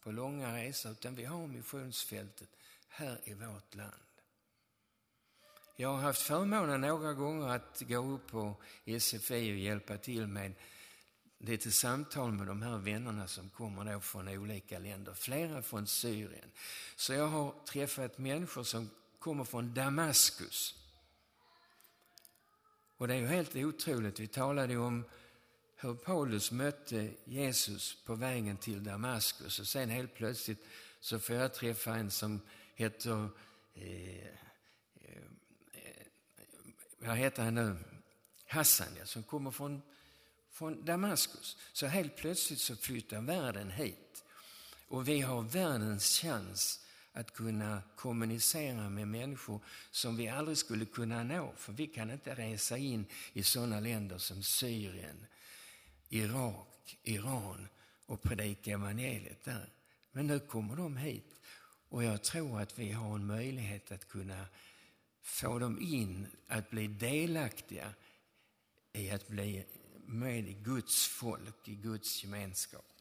på 0.05 0.13
långa 0.13 0.57
resor 0.57 0.93
utan 0.93 1.15
vi 1.15 1.25
har 1.25 1.47
missionsfältet 1.47 2.49
här 2.89 3.21
i 3.25 3.35
vårt 3.35 3.75
land. 3.75 3.93
Jag 5.77 5.89
har 5.89 6.03
haft 6.03 6.23
förmånen 6.23 6.81
några 6.81 7.13
gånger 7.13 7.49
att 7.49 7.83
gå 7.89 7.97
upp 7.97 8.27
på 8.27 8.57
SFI 9.01 9.53
och 9.53 9.59
hjälpa 9.59 9.97
till 9.97 10.27
med 10.27 10.55
lite 11.39 11.71
samtal 11.71 12.33
med 12.33 12.47
de 12.47 12.63
här 12.63 12.79
vännerna 12.79 13.29
som 13.29 13.51
kommer 13.51 13.93
då 13.93 14.01
från 14.01 14.29
olika 14.29 14.79
länder, 14.79 15.15
flera 15.15 15.63
från 15.63 15.87
Syrien. 15.87 16.51
Så 16.97 17.13
jag 17.13 17.27
har 17.27 17.55
träffat 17.65 18.19
människor 18.19 18.63
som 18.63 18.91
kommer 19.19 19.45
från 19.45 19.75
Damaskus. 19.75 20.75
Och 22.97 23.09
det 23.09 23.15
är 23.15 23.19
ju 23.19 23.27
helt 23.27 23.57
otroligt. 23.57 24.21
Vi 24.21 24.27
talade 24.27 24.77
om 24.77 25.05
hur 25.85 25.95
Paulus 25.95 26.53
mötte 26.53 27.11
Jesus 27.25 28.05
på 28.05 28.15
vägen 28.15 28.57
till 28.57 28.85
Damaskus 28.85 29.59
och 29.59 29.67
sen 29.67 29.91
helt 29.91 30.15
plötsligt 30.15 30.67
så 31.01 31.19
får 31.19 31.37
jag 31.37 31.55
träffa 31.55 31.95
en 31.95 32.11
som 32.11 32.41
heter, 32.75 33.29
eh, 33.75 34.27
eh, 34.95 35.23
vad 36.99 37.17
heter 37.17 37.43
han 37.43 37.55
nu, 37.55 37.77
Hassan, 38.47 38.87
ja, 38.99 39.07
som 39.07 39.23
kommer 39.23 39.51
från, 39.51 39.83
från 40.51 40.85
Damaskus. 40.85 41.57
Så 41.73 41.87
helt 41.87 42.17
plötsligt 42.17 42.61
så 42.61 42.77
flyttar 42.77 43.21
världen 43.21 43.71
hit 43.71 44.25
och 44.89 45.09
vi 45.09 45.21
har 45.21 45.43
världens 45.43 46.19
chans 46.21 46.87
att 47.13 47.35
kunna 47.35 47.83
kommunicera 47.97 48.89
med 48.89 49.09
människor 49.09 49.61
som 49.91 50.17
vi 50.17 50.29
aldrig 50.29 50.59
skulle 50.59 50.85
kunna 50.85 51.23
nå. 51.23 51.53
För 51.57 51.73
vi 51.73 51.87
kan 51.87 52.11
inte 52.11 52.35
resa 52.35 52.77
in 52.77 53.07
i 53.33 53.43
sådana 53.43 53.81
länder 53.81 54.19
som 54.19 54.43
Syrien, 54.43 55.27
Irak, 56.15 56.99
Iran 57.03 57.69
och 58.07 58.23
predika 58.23 58.71
evangeliet 58.71 59.45
där. 59.45 59.69
Men 60.13 60.27
nu 60.27 60.41
kommer 60.41 60.77
de 60.77 60.97
hit 60.97 61.41
och 61.89 62.05
jag 62.05 62.23
tror 62.23 62.61
att 62.61 62.79
vi 62.79 62.93
har 62.93 63.15
en 63.15 63.27
möjlighet 63.27 63.93
att 63.93 64.09
kunna 64.09 64.47
få 65.23 65.59
dem 65.59 65.79
in, 65.81 66.27
att 66.49 66.71
bli 66.71 66.87
delaktiga 66.87 67.95
i 68.93 69.11
att 69.11 69.29
bli 69.29 69.65
med 70.07 70.49
i 70.49 70.53
Guds 70.53 71.07
folk, 71.07 71.69
i 71.69 71.75
Guds 71.75 72.25
gemenskap. 72.25 72.95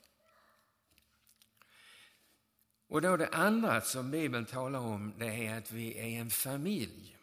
Och 2.88 3.02
då 3.02 3.18
det 3.18 3.28
andra 3.28 3.82
som 3.82 4.12
Bibeln 4.12 4.46
talar 4.46 4.80
om, 4.80 5.14
det 5.18 5.48
är 5.48 5.58
att 5.58 5.72
vi 5.72 5.98
är 5.98 6.22
en 6.22 6.30
familj. 6.30 7.18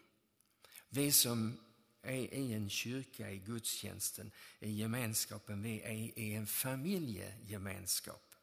Vi 0.89 1.13
som 1.13 1.57
är 2.03 2.35
i 2.35 2.53
en 2.53 2.71
kyrka, 2.71 3.31
i 3.31 3.39
gudstjänsten, 3.39 4.31
i 4.61 4.71
gemenskapen, 4.71 5.63
vi 5.63 5.81
är 5.81 6.19
i 6.19 6.35
en 6.35 6.47
familjegemenskap. 6.47 8.35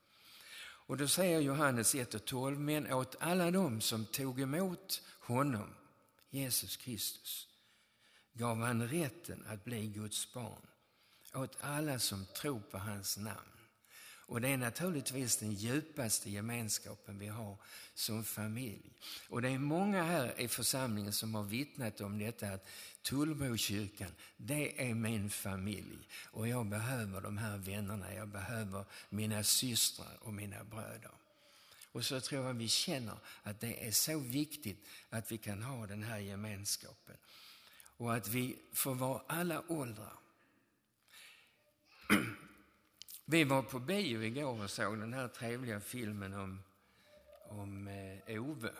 Och 0.87 0.97
då 0.97 1.07
säger 1.07 1.39
Johannes 1.39 1.95
1 1.95 2.13
och 2.13 2.25
12, 2.25 2.59
men 2.59 2.93
åt 2.93 3.15
alla 3.19 3.51
dem 3.51 3.81
som 3.81 4.05
tog 4.05 4.41
emot 4.41 5.01
honom, 5.19 5.73
Jesus 6.29 6.77
Kristus, 6.77 7.47
gav 8.33 8.61
han 8.61 8.87
rätten 8.87 9.45
att 9.47 9.63
bli 9.63 9.87
Guds 9.87 10.33
barn. 10.33 10.67
Åt 11.33 11.57
alla 11.59 11.99
som 11.99 12.25
tror 12.25 12.59
på 12.59 12.77
hans 12.77 13.17
namn. 13.17 13.56
Och 14.27 14.41
det 14.41 14.49
är 14.49 14.57
naturligtvis 14.57 15.37
den 15.37 15.53
djupaste 15.53 16.29
gemenskapen 16.29 17.19
vi 17.19 17.27
har 17.27 17.57
som 17.93 18.23
familj. 18.23 18.91
Och 19.29 19.41
det 19.41 19.49
är 19.49 19.59
många 19.59 20.03
här 20.03 20.41
i 20.41 20.47
församlingen 20.47 21.13
som 21.13 21.35
har 21.35 21.43
vittnat 21.43 22.01
om 22.01 22.19
detta 22.19 22.47
att 22.47 22.67
Tullbrokyrkan, 23.01 24.11
det 24.37 24.89
är 24.89 24.93
min 24.93 25.29
familj. 25.29 26.07
Och 26.31 26.47
jag 26.47 26.65
behöver 26.65 27.21
de 27.21 27.37
här 27.37 27.57
vännerna, 27.57 28.13
jag 28.13 28.27
behöver 28.27 28.85
mina 29.09 29.43
systrar 29.43 30.17
och 30.19 30.33
mina 30.33 30.63
bröder. 30.63 31.11
Och 31.91 32.05
så 32.05 32.21
tror 32.21 32.45
jag 32.45 32.53
vi 32.53 32.67
känner 32.67 33.17
att 33.43 33.59
det 33.59 33.87
är 33.87 33.91
så 33.91 34.19
viktigt 34.19 34.87
att 35.09 35.31
vi 35.31 35.37
kan 35.37 35.63
ha 35.63 35.87
den 35.87 36.03
här 36.03 36.19
gemenskapen. 36.19 37.15
Och 37.97 38.15
att 38.15 38.27
vi 38.27 38.55
får 38.73 38.95
vara 38.95 39.21
alla 39.27 39.63
åldrar. 39.67 40.13
Vi 43.29 43.43
var 43.43 43.61
på 43.61 43.79
bio 43.79 44.23
igår 44.23 44.63
och 44.63 44.71
såg 44.71 44.99
den 44.99 45.13
här 45.13 45.27
trevliga 45.27 45.79
filmen 45.79 46.33
om, 46.33 46.63
om 47.49 47.87
eh, 47.87 48.43
Ove. 48.43 48.71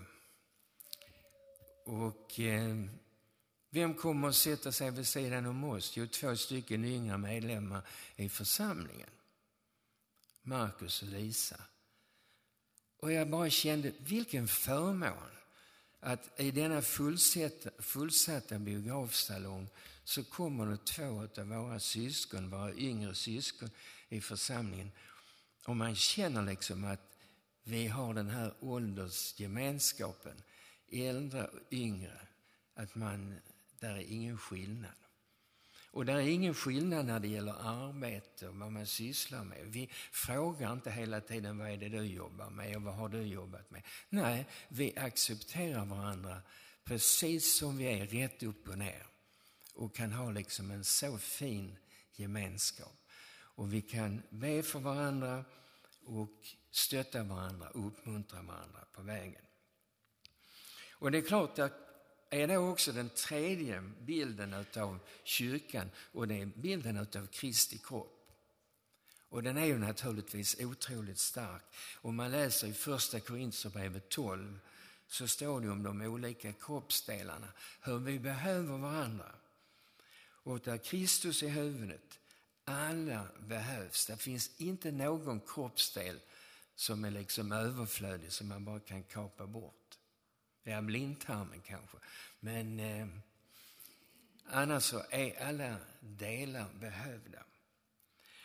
Och 1.86 2.40
eh, 2.40 2.76
vem 3.70 3.94
kommer 3.94 4.28
att 4.28 4.36
sätta 4.36 4.72
sig 4.72 4.92
vid 4.92 5.08
sidan 5.08 5.46
om 5.46 5.64
oss? 5.64 5.98
Jo, 5.98 6.08
två 6.08 6.36
stycken 6.36 6.86
yngre 6.86 7.18
medlemmar 7.18 7.82
i 8.16 8.30
församlingen. 8.30 9.10
Markus 10.42 11.02
och 11.02 11.08
Lisa. 11.08 11.62
Och 13.00 13.12
jag 13.12 13.30
bara 13.30 13.50
kände, 13.50 13.92
vilken 14.00 14.48
förmån 14.48 15.32
att 16.00 16.40
i 16.40 16.52
denna 16.52 16.82
fullsatta, 16.82 17.70
fullsatta 17.80 18.60
biografsalong 18.60 19.70
så 20.04 20.24
kommer 20.24 20.66
det 20.66 20.86
två 20.86 21.28
av 21.42 21.48
våra 21.48 21.80
syskon, 21.80 22.50
våra 22.50 22.74
yngre 22.74 23.16
syskon 23.16 23.70
i 24.10 24.22
församlingen. 24.22 24.92
Och 25.66 25.76
man 25.76 25.96
känner 25.96 26.42
liksom 26.42 26.86
att 26.86 27.18
vi 27.64 27.88
har 27.88 28.14
den 28.14 28.30
här 28.30 28.54
åldersgemenskapen, 28.60 30.44
äldre 30.92 31.46
och 31.46 31.60
yngre, 31.72 32.22
att 32.74 32.96
man, 32.96 33.40
där 33.80 33.96
är 33.96 34.12
ingen 34.12 34.38
skillnad. 34.38 34.92
Och 35.92 36.06
det 36.06 36.12
är 36.12 36.20
ingen 36.20 36.54
skillnad 36.54 37.06
när 37.06 37.20
det 37.20 37.28
gäller 37.28 37.56
arbete 37.60 38.48
och 38.48 38.56
vad 38.56 38.72
man 38.72 38.86
sysslar 38.86 39.44
med. 39.44 39.66
Vi 39.66 39.90
frågar 40.12 40.74
inte 40.74 40.92
hela 40.92 41.22
tiden 41.22 41.58
vad 41.58 41.70
är 41.70 41.78
det 41.78 41.90
du 41.90 42.02
jobbar 42.02 42.50
med 42.50 42.76
och 42.76 42.82
vad 42.82 42.96
har 42.96 43.10
du 43.10 43.22
jobbat 43.22 43.72
med. 43.72 43.84
Nej, 44.10 44.48
vi 44.68 44.98
accepterar 44.98 45.86
varandra 45.86 46.42
precis 46.84 47.58
som 47.58 47.78
vi 47.78 47.86
är, 47.86 48.08
rätt 48.08 48.44
upp 48.44 48.68
och 48.68 48.78
ner. 48.78 49.06
Och 49.74 49.96
kan 49.96 50.12
ha 50.12 50.32
liksom 50.32 50.72
en 50.72 50.84
så 50.84 51.18
fin 51.18 51.78
gemenskap. 52.16 53.07
Och 53.58 53.74
vi 53.74 53.82
kan 53.82 54.22
be 54.30 54.64
för 54.64 54.80
varandra 54.80 55.46
och 56.06 56.48
stötta 56.72 57.24
varandra 57.24 57.70
och 57.70 57.88
uppmuntra 57.88 58.42
varandra 58.42 58.86
på 58.94 59.02
vägen. 59.02 59.42
Och 60.92 61.12
det 61.12 61.18
är 61.18 61.22
klart 61.22 61.60
att 61.60 61.74
är 62.30 62.48
det 62.48 62.58
också 62.58 62.92
den 62.92 63.10
tredje 63.10 63.82
bilden 64.02 64.66
av 64.78 65.00
kyrkan 65.24 65.90
och 65.98 66.28
det 66.28 66.42
är 66.42 66.46
bilden 66.46 66.98
av 66.98 67.28
Kristi 67.28 67.78
kropp. 67.78 68.32
Och 69.30 69.44
den 69.44 69.58
är 69.58 69.66
ju 69.66 69.78
naturligtvis 69.78 70.60
otroligt 70.60 71.20
stark. 71.20 71.64
Om 71.96 72.16
man 72.16 72.32
läser 72.32 72.68
i 72.68 72.74
första 72.74 73.20
Korintierbrevet 73.20 74.10
12 74.10 74.60
så 75.08 75.28
står 75.28 75.62
det 75.62 75.70
om 75.70 75.84
de 75.84 76.02
olika 76.02 76.54
kroppsdelarna, 76.54 77.48
hur 77.82 78.00
vi 78.00 78.20
behöver 78.20 78.78
varandra. 78.78 79.32
Och 80.20 80.60
där 80.60 80.78
Kristus 80.78 81.44
är 81.44 81.50
huvudet, 81.50 82.20
alla 82.68 83.28
behövs. 83.40 84.06
Det 84.06 84.18
finns 84.18 84.52
inte 84.58 84.92
någon 84.92 85.40
kroppsdel 85.40 86.20
som 86.76 87.06
är 87.06 87.12
liksom 87.12 87.52
överflödig 87.52 88.32
som 88.32 88.48
man 88.48 88.66
bara 88.66 88.80
kan 88.80 89.04
kapa 89.04 89.48
bort. 89.48 89.98
Ja, 90.64 90.82
blindtarmen 90.82 91.62
kanske. 91.62 91.98
Men 92.40 92.80
eh, 92.80 93.08
annars 94.46 94.84
så 94.84 95.02
är 95.10 95.48
alla 95.48 95.76
delar 96.00 96.66
behövda. 96.80 97.44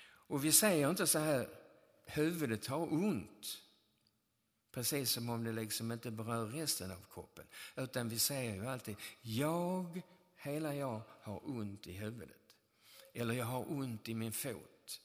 Och 0.05 0.45
vi 0.45 0.53
säger 0.53 0.91
inte 0.91 1.07
så 1.07 1.19
här, 1.19 1.49
huvudet 2.05 2.67
har 2.67 2.93
ont. 2.93 3.59
Precis 4.73 5.11
som 5.11 5.29
om 5.29 5.45
det 5.45 5.53
liksom 5.53 5.93
inte 5.93 6.11
berör 6.11 6.47
resten 6.47 6.91
av 6.91 7.05
kroppen. 7.13 7.45
Utan 7.77 8.09
vi 8.09 8.19
säger 8.19 8.55
ju 8.55 8.67
alltid, 8.67 8.97
jag, 9.21 10.03
hela 10.37 10.75
jag, 10.75 11.03
har 11.23 11.51
ont 11.51 11.87
i 11.87 11.93
huvudet. 11.93 12.42
Eller 13.13 13.35
jag 13.35 13.47
har 13.47 13.73
ont 13.73 14.09
i 14.09 14.15
min 14.15 14.33
fot. 14.33 15.01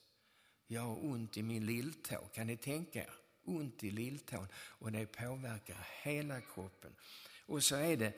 Jag 0.67 0.81
har 0.81 1.05
ont 1.05 1.37
i 1.37 1.43
min 1.43 1.65
lilltå. 1.65 2.17
Kan 2.33 2.47
ni 2.47 2.57
tänka 2.57 2.99
er? 2.99 3.13
ont 3.47 3.83
i 3.83 3.91
lilltån 3.91 4.47
och 4.55 4.91
det 4.91 5.05
påverkar 5.05 5.87
hela 6.03 6.41
kroppen. 6.41 6.95
Och 7.45 7.63
så 7.63 7.75
är 7.75 7.97
det 7.97 8.13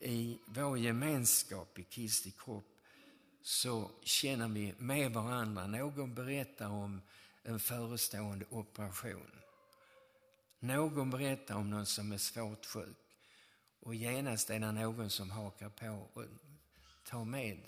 i 0.00 0.38
vår 0.46 0.78
gemenskap 0.78 1.78
i 1.78 1.82
Kristi 1.82 2.30
kropp 2.30 2.64
så 3.42 3.90
känner 4.02 4.48
vi 4.48 4.74
med 4.78 5.12
varandra. 5.12 5.66
Någon 5.66 6.14
berättar 6.14 6.68
om 6.68 7.02
en 7.42 7.60
förestående 7.60 8.46
operation. 8.50 9.30
Någon 10.58 11.10
berättar 11.10 11.54
om 11.54 11.70
någon 11.70 11.86
som 11.86 12.12
är 12.12 12.18
svårt 12.18 12.66
sjuk. 12.66 12.96
Och 13.80 13.94
genast 13.94 14.50
är 14.50 14.60
det 14.60 14.72
någon 14.72 15.10
som 15.10 15.30
hakar 15.30 15.68
på 15.68 16.08
och 16.12 16.24
tar 17.04 17.24
med 17.24 17.60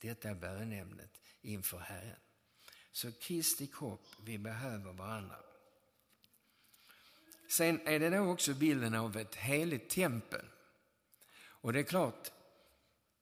detta 0.00 0.34
bönämnet 0.34 1.21
inför 1.42 1.78
Herren. 1.78 2.16
Så 2.92 3.12
Kristi 3.12 3.66
kropp, 3.66 4.06
vi 4.24 4.38
behöver 4.38 4.92
varandra. 4.92 5.36
Sen 7.48 7.80
är 7.86 8.00
det 8.00 8.10
då 8.10 8.24
också 8.24 8.54
bilden 8.54 8.94
av 8.94 9.16
ett 9.16 9.34
heligt 9.34 9.90
tempel. 9.90 10.44
Och 11.34 11.72
det 11.72 11.78
är 11.78 11.84
klart, 11.84 12.30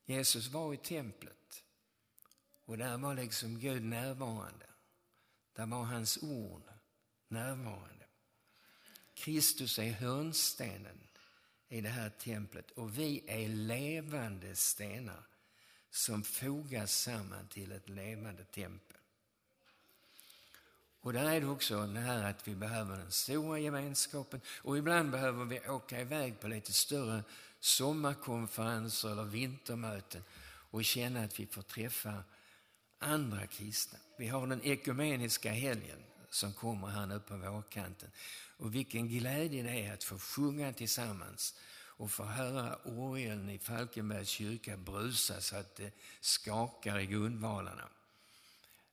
Jesus 0.05 0.49
var 0.49 0.75
i 0.75 0.77
templet. 0.77 1.65
Och 2.65 2.79
där 2.79 2.99
var 2.99 3.15
liksom 3.15 3.59
Gud 3.59 3.85
närvarande. 3.85 4.67
Där 5.53 5.67
var 5.67 5.85
hans 5.85 6.23
ord 6.23 6.63
närvarande. 7.29 8.07
Kristus 9.15 9.79
är 9.79 9.93
hörnstenen 9.93 11.09
i 11.69 11.81
det 11.81 11.89
här 11.89 12.11
templet 12.11 12.71
och 12.71 12.99
vi 12.99 13.25
är 13.27 13.49
levande 13.49 14.57
stenar 14.57 15.30
som 15.91 16.25
fogas 16.25 17.03
samman 17.03 17.49
till 17.49 17.73
ett 17.73 17.89
levande 17.89 18.45
tempel. 18.45 18.97
Och 21.01 21.13
där 21.13 21.31
är 21.31 21.41
det 21.41 21.47
också 21.47 21.87
det 21.87 22.01
här 22.01 22.25
att 22.25 22.49
vi 22.49 22.55
behöver 22.55 22.97
den 22.97 23.11
stora 23.11 23.59
gemenskapen 23.59 24.41
och 24.63 24.79
ibland 24.79 25.11
behöver 25.11 25.45
vi 25.45 25.61
åka 25.69 26.01
iväg 26.01 26.41
på 26.41 26.49
lite 26.49 26.73
större 26.73 27.23
sommarkonferenser 27.61 29.11
eller 29.13 29.25
vintermöten 29.25 30.23
och 30.71 30.85
känna 30.85 31.25
att 31.25 31.41
vi 31.41 31.47
får 31.47 31.63
träffa 31.63 32.25
andra 32.99 33.47
kristna. 33.47 33.99
Vi 34.19 34.29
har 34.29 34.47
den 34.47 34.63
ekumeniska 34.63 35.53
helgen 35.53 35.99
som 36.31 36.53
kommer 36.53 36.89
här 36.89 37.07
nu 37.07 37.21
på 37.21 37.37
vårkanten. 37.37 38.11
Och 38.57 38.75
vilken 38.75 39.09
glädje 39.09 39.63
det 39.63 39.87
är 39.87 39.95
att 39.95 40.05
få 40.05 40.19
sjunga 40.19 40.73
tillsammans 40.73 41.55
och 42.01 42.11
få 42.11 42.25
höra 42.25 42.77
orgeln 42.77 43.51
i 43.51 43.59
Falkenbergs 43.59 44.29
kyrka 44.29 44.77
brusa 44.77 45.41
så 45.41 45.57
att 45.57 45.77
det 45.77 45.93
skakar 46.21 46.99
i 46.99 47.07
grundvalarna. 47.07 47.89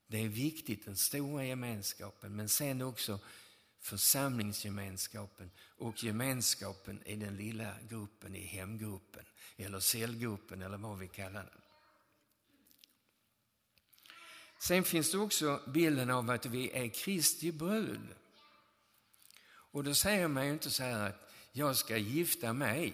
Det 0.07 0.17
är 0.23 0.27
viktigt, 0.27 0.85
den 0.85 0.95
stora 0.95 1.45
gemenskapen, 1.45 2.35
men 2.35 2.49
sen 2.49 2.81
också 2.81 3.19
församlingsgemenskapen 3.79 5.51
och 5.77 6.03
gemenskapen 6.03 7.03
i 7.05 7.15
den 7.15 7.37
lilla 7.37 7.75
gruppen, 7.89 8.35
i 8.35 8.45
hemgruppen 8.45 9.25
eller 9.57 9.79
cellgruppen 9.79 10.61
eller 10.61 10.77
vad 10.77 10.99
vi 10.99 11.07
kallar 11.07 11.43
den. 11.43 11.61
Sen 14.59 14.83
finns 14.83 15.11
det 15.11 15.17
också 15.17 15.61
bilden 15.67 16.09
av 16.09 16.29
att 16.29 16.45
vi 16.45 16.71
är 16.71 16.87
Kristi 16.87 17.51
brud. 17.51 18.15
Och 19.71 19.83
då 19.83 19.93
säger 19.93 20.27
man 20.27 20.45
ju 20.45 20.53
inte 20.53 20.69
så 20.69 20.83
här 20.83 21.09
att 21.09 21.26
jag 21.57 21.75
ska 21.75 21.97
gifta 21.97 22.53
mig. 22.53 22.93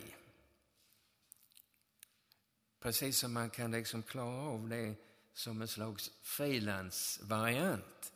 Precis 2.79 3.17
som 3.17 3.33
man 3.33 3.49
kan 3.49 3.71
liksom 3.71 4.03
klara 4.03 4.49
av 4.49 4.69
det 4.69 4.95
som 5.33 5.61
en 5.61 5.67
slags 5.67 6.11
frilansvariant. 6.21 8.13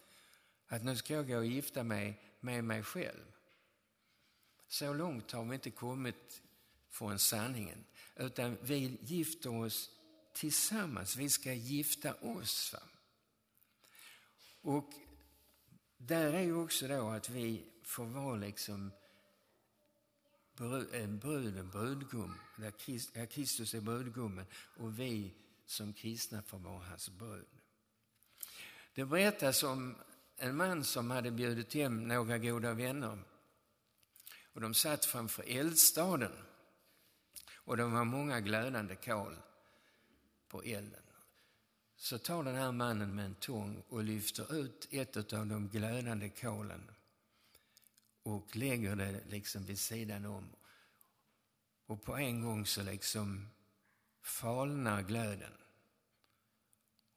Att 0.67 0.83
nu 0.83 0.95
ska 0.95 1.13
jag 1.13 1.27
gå 1.27 1.37
och 1.37 1.45
gifta 1.45 1.83
mig 1.83 2.21
med 2.39 2.63
mig 2.63 2.83
själv. 2.83 3.25
Så 4.67 4.93
långt 4.93 5.31
har 5.31 5.45
vi 5.45 5.55
inte 5.55 5.71
kommit 5.71 6.41
från 6.89 7.19
sanningen. 7.19 7.85
Utan 8.15 8.57
vi 8.61 8.97
gifter 9.01 9.55
oss 9.55 9.89
tillsammans. 10.33 11.15
Vi 11.15 11.29
ska 11.29 11.53
gifta 11.53 12.13
oss. 12.13 12.73
Va? 12.73 12.79
Och 14.61 14.89
där 15.97 16.33
är 16.33 16.41
ju 16.41 16.55
också 16.55 16.87
då 16.87 17.09
att 17.09 17.29
vi 17.29 17.65
får 17.83 18.05
vara 18.05 18.35
liksom 18.35 18.91
en 20.59 21.19
brud, 21.19 21.57
en 21.57 21.69
brudgum, 21.69 22.33
där 22.55 23.25
Kristus 23.25 23.73
är 23.73 23.81
brudgummen 23.81 24.45
och 24.77 24.99
vi 24.99 25.33
som 25.65 25.93
kristna 25.93 26.41
får 26.41 26.59
vara 26.59 26.83
hans 26.83 27.09
brud. 27.09 27.47
Det 28.93 29.05
berättas 29.05 29.63
om 29.63 29.95
en 30.37 30.55
man 30.55 30.83
som 30.83 31.11
hade 31.11 31.31
bjudit 31.31 31.73
hem 31.73 32.07
några 32.07 32.37
goda 32.37 32.73
vänner. 32.73 33.19
Och 34.53 34.61
de 34.61 34.73
satt 34.73 35.05
framför 35.05 35.43
eldstaden 35.47 36.31
och 37.53 37.77
det 37.77 37.83
var 37.83 38.05
många 38.05 38.39
glödande 38.39 38.95
kol 38.95 39.35
på 40.47 40.61
elden. 40.63 41.03
Så 41.95 42.17
tar 42.17 42.43
den 42.43 42.55
här 42.55 42.71
mannen 42.71 43.15
med 43.15 43.25
en 43.25 43.35
tång 43.35 43.83
och 43.89 44.03
lyfter 44.03 44.55
ut 44.55 44.87
ett 44.91 45.33
av 45.33 45.47
de 45.47 45.67
glödande 45.67 46.29
kolen 46.29 46.91
och 48.27 48.55
lägger 48.55 48.95
det 48.95 49.23
liksom 49.27 49.63
vid 49.63 49.79
sidan 49.79 50.25
om. 50.25 50.49
Och 51.85 52.03
på 52.03 52.17
en 52.17 52.41
gång 52.41 52.65
så 52.65 52.83
liksom 52.83 53.49
falnar 54.21 55.01
glöden 55.01 55.53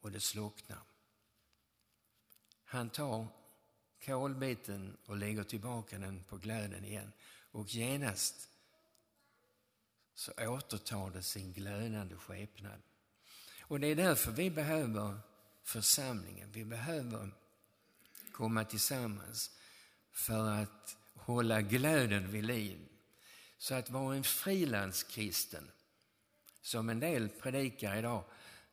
och 0.00 0.12
det 0.12 0.20
slocknar. 0.20 0.82
Han 2.64 2.90
tar 2.90 3.26
kolbiten 4.04 4.96
och 5.06 5.16
lägger 5.16 5.44
tillbaka 5.44 5.98
den 5.98 6.24
på 6.24 6.36
glöden 6.36 6.84
igen 6.84 7.12
och 7.50 7.66
genast 7.68 8.48
så 10.14 10.32
återtar 10.38 11.10
det 11.10 11.22
sin 11.22 11.52
glödande 11.52 12.16
skepnad. 12.16 12.82
Och 13.60 13.80
det 13.80 13.86
är 13.86 13.96
därför 13.96 14.32
vi 14.32 14.50
behöver 14.50 15.20
församlingen. 15.62 16.50
Vi 16.52 16.64
behöver 16.64 17.30
komma 18.32 18.64
tillsammans 18.64 19.50
för 20.12 20.50
att 20.50 20.96
hålla 21.30 21.62
glöden 21.62 22.30
vid 22.30 22.44
liv. 22.44 22.78
Så 23.58 23.74
att 23.74 23.90
vara 23.90 24.16
en 24.16 24.24
frilanskristen, 24.24 25.70
som 26.60 26.88
en 26.88 27.00
del 27.00 27.28
predikar 27.28 27.96
idag, 27.96 28.24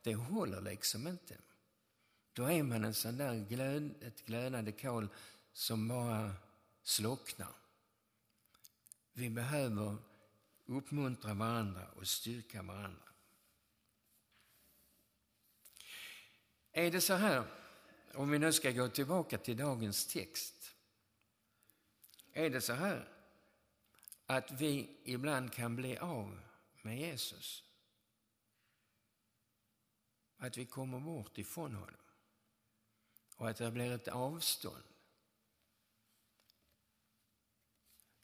det 0.02 0.16
håller 0.16 0.62
liksom 0.62 1.08
inte. 1.08 1.38
Då 2.34 2.46
är 2.46 2.64
man 2.64 2.86
en 2.86 2.94
sån 2.94 3.18
där 3.18 3.46
glöd, 3.50 3.92
ett 4.02 4.26
glödande 4.26 4.72
kol 4.72 5.10
som 5.54 5.88
bara 5.88 6.34
slocknar. 6.84 7.54
Vi 9.14 9.30
behöver 9.30 9.96
uppmuntra 10.66 11.34
varandra 11.34 11.88
och 11.96 12.08
styrka 12.08 12.62
varandra. 12.62 13.08
Är 16.72 16.92
det 16.92 17.02
så 17.02 17.14
här, 17.14 17.44
om 18.14 18.32
vi 18.32 18.40
nu 18.40 18.54
ska 18.54 18.72
gå 18.72 18.90
tillbaka 18.90 19.38
till 19.38 19.58
dagens 19.58 20.06
text. 20.06 20.57
Är 22.38 22.50
det 22.50 22.62
så 22.62 22.74
här 22.74 23.08
att 24.26 24.52
vi 24.52 24.98
ibland 25.04 25.54
kan 25.54 25.76
bli 25.76 25.98
av 25.98 26.40
med 26.82 27.00
Jesus? 27.00 27.64
Att 30.38 30.58
vi 30.58 30.66
kommer 30.66 31.00
bort 31.00 31.38
ifrån 31.38 31.76
honom 31.76 32.00
och 33.36 33.50
att 33.50 33.58
det 33.58 33.72
blir 33.72 33.92
ett 33.92 34.08
avstånd. 34.08 34.84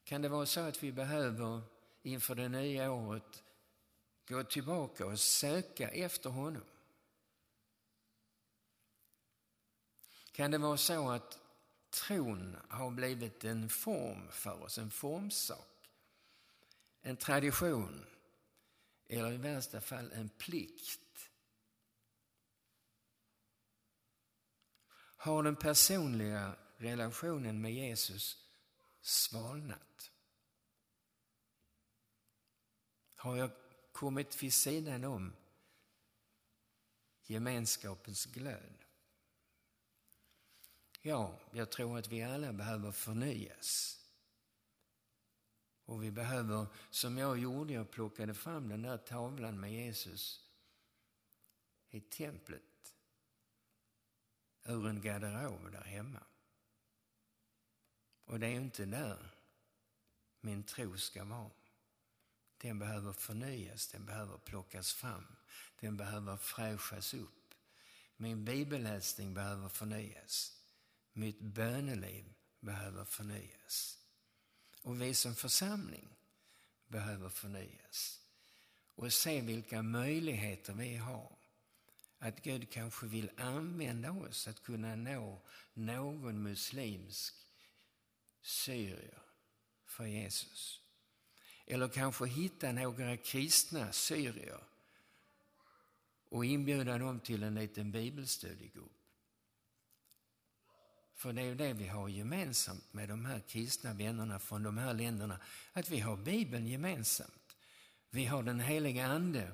Kan 0.04 0.22
det 0.22 0.30
vara 0.30 0.46
så 0.46 0.60
att 0.60 0.84
vi 0.84 0.92
behöver 0.92 1.62
inför 2.02 2.36
det 2.36 2.50
nya 2.50 2.92
året 2.92 3.44
gå 4.28 4.44
tillbaka 4.44 5.06
och 5.06 5.20
söka 5.20 5.90
efter 5.90 6.30
honom? 6.30 6.66
Kan 10.32 10.52
det 10.52 10.58
vara 10.58 10.78
så 10.78 11.10
att 11.10 11.43
tron 11.94 12.58
har 12.70 12.92
blivit 12.92 13.44
en 13.44 13.70
form 13.70 14.32
för 14.32 14.64
oss, 14.64 14.78
en 14.78 14.92
formsak? 14.92 15.90
En 17.02 17.18
tradition 17.18 18.06
eller 19.08 19.32
i 19.32 19.38
värsta 19.38 19.82
fall 19.82 20.12
en 20.12 20.30
plikt? 20.30 21.30
Har 25.24 25.44
den 25.44 25.56
personliga 25.56 26.56
relationen 26.78 27.62
med 27.62 27.74
Jesus 27.74 28.48
svalnat? 29.02 30.12
Har 33.16 33.36
jag 33.36 33.52
kommit 33.92 34.44
vid 34.44 34.54
sidan 34.54 35.04
om 35.04 35.34
gemenskapens 37.24 38.26
glöd? 38.26 38.83
Ja, 41.06 41.40
jag 41.52 41.72
tror 41.72 41.98
att 41.98 42.08
vi 42.08 42.24
alla 42.24 42.54
behöver 42.54 42.92
förnyas. 42.92 44.00
Och 45.86 46.04
vi 46.04 46.12
behöver, 46.12 46.68
som 46.90 47.18
jag 47.18 47.40
gjorde, 47.40 47.74
jag 47.74 47.92
plockade 47.92 48.34
fram 48.34 48.70
den 48.70 48.82
där 48.82 48.98
tavlan 48.98 49.60
med 49.60 49.74
Jesus 49.74 50.50
i 51.90 52.02
templet 52.02 52.96
ur 54.64 54.88
en 54.88 55.02
garderob 55.02 55.72
där 55.72 55.84
hemma. 55.84 56.24
Och 58.26 58.40
det 58.40 58.48
är 58.48 58.52
inte 58.56 58.86
där 58.86 59.32
min 60.42 60.64
tro 60.64 60.98
ska 60.98 61.24
vara. 61.24 61.52
Den 62.58 62.80
behöver 62.80 63.14
förnyas, 63.14 63.88
den 63.88 64.06
behöver 64.06 64.38
plockas 64.38 64.94
fram, 64.94 65.26
den 65.80 65.98
behöver 65.98 66.38
fräschas 66.38 67.14
upp. 67.14 67.54
Min 68.18 68.46
bibelläsning 68.46 69.34
behöver 69.34 69.70
förnyas. 69.70 70.63
Mitt 71.14 71.40
böneliv 71.40 72.34
behöver 72.60 73.06
förnyas. 73.06 73.98
Och 74.82 75.02
vi 75.02 75.14
som 75.14 75.36
församling 75.36 76.10
behöver 76.88 77.30
förnyas. 77.30 78.20
Och 78.96 79.14
se 79.14 79.42
vilka 79.42 79.82
möjligheter 79.82 80.74
vi 80.74 80.96
har. 80.96 81.38
Att 82.20 82.44
Gud 82.44 82.70
kanske 82.70 83.06
vill 83.06 83.32
använda 83.38 84.12
oss 84.12 84.48
att 84.48 84.64
kunna 84.64 84.96
nå 84.96 85.42
någon 85.74 86.44
muslimsk 86.44 87.36
syrier 88.42 89.22
för 89.86 90.06
Jesus. 90.06 90.82
Eller 91.66 91.88
kanske 91.88 92.26
hitta 92.26 92.72
några 92.72 93.18
kristna 93.18 93.92
syrier 93.92 94.64
och 96.30 96.46
inbjuda 96.46 96.98
dem 96.98 97.20
till 97.20 97.44
en 97.44 97.56
liten 97.56 97.92
bibelstudiegrupp. 97.92 99.03
För 101.24 101.34
det 101.34 101.42
är 101.42 101.46
ju 101.46 101.56
det 101.56 101.74
vi 101.74 101.88
har 101.88 102.10
gemensamt 102.10 102.94
med 102.94 103.10
de 103.10 103.26
här 103.26 103.40
kristna 103.40 103.94
vännerna 103.94 104.40
från 104.40 104.64
de 104.64 104.78
här 104.78 104.94
länderna, 104.94 105.40
att 105.74 105.90
vi 105.90 106.00
har 106.00 106.18
Bibeln 106.18 106.68
gemensamt. 106.68 107.56
Vi 108.10 108.26
har 108.26 108.44
den 108.44 108.60
heliga 108.60 109.06
Ande 109.06 109.52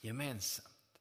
gemensamt. 0.00 0.98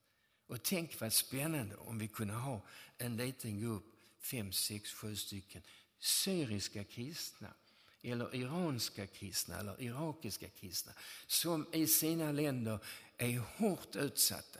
Och 0.47 0.63
tänk 0.63 0.99
vad 0.99 1.13
spännande 1.13 1.75
om 1.75 1.99
vi 1.99 2.07
kunde 2.07 2.33
ha 2.33 2.62
en 2.97 3.17
liten 3.17 3.59
grupp, 3.59 3.83
fem, 4.19 4.51
sex, 4.51 4.93
sju 4.93 5.15
stycken 5.15 5.62
syriska 5.99 6.83
kristna 6.83 7.53
eller 8.01 8.35
iranska 8.35 9.07
kristna 9.07 9.59
eller 9.59 9.81
irakiska 9.81 10.49
kristna 10.49 10.93
som 11.27 11.67
i 11.73 11.88
sina 11.88 12.31
länder 12.31 12.79
är 13.17 13.39
hårt 13.39 13.95
utsatta, 13.95 14.59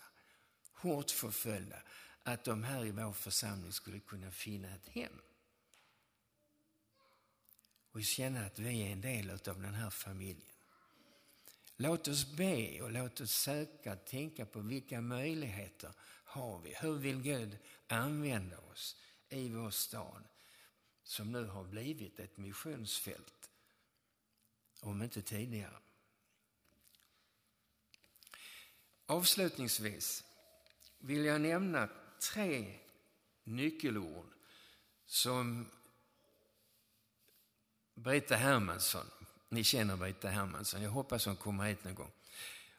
hårt 0.73 1.12
förföljda, 1.12 1.78
att 2.23 2.43
de 2.43 2.63
här 2.63 2.86
i 2.86 2.91
vår 2.91 3.13
församling 3.13 3.71
skulle 3.71 3.99
kunna 3.99 4.32
finna 4.32 4.75
ett 4.75 4.88
hem. 4.88 5.21
Och 7.91 8.04
känna 8.04 8.45
att 8.45 8.60
vi 8.60 8.82
är 8.82 8.91
en 8.91 9.02
del 9.02 9.30
av 9.30 9.62
den 9.62 9.73
här 9.73 9.89
familjen. 9.89 10.52
Låt 11.75 12.08
oss 12.08 12.32
be 12.36 12.82
och 12.82 12.91
låt 12.91 13.21
oss 13.21 13.32
söka 13.32 13.95
tänka 13.95 14.45
på 14.45 14.60
vilka 14.60 15.02
möjligheter 15.02 15.93
har 16.23 16.60
vi? 16.60 16.73
Hur 16.73 16.97
vill 16.97 17.21
Gud 17.21 17.58
använda 17.88 18.58
oss 18.58 18.95
i 19.30 19.49
vår 19.49 19.69
stad 19.69 20.23
som 21.04 21.32
nu 21.32 21.45
har 21.45 21.63
blivit 21.63 22.19
ett 22.19 22.38
missionsfält, 22.38 23.49
om 24.80 25.02
inte 25.02 25.21
tidigare. 25.21 25.78
Avslutningsvis 29.06 30.23
vill 30.99 31.25
jag 31.25 31.41
nämna 31.41 31.89
tre 32.34 32.80
nyckelord 33.43 34.34
som 35.06 35.71
Brita 38.04 38.36
Hermansson, 38.36 39.06
ni 39.50 39.64
känner 39.64 39.98
Brita 39.98 40.30
Hermansson, 40.30 40.82
jag 40.82 40.90
hoppas 40.90 41.26
hon 41.26 41.36
kommer 41.36 41.64
hit 41.64 41.84
någon 41.84 41.96
gång. 41.96 42.12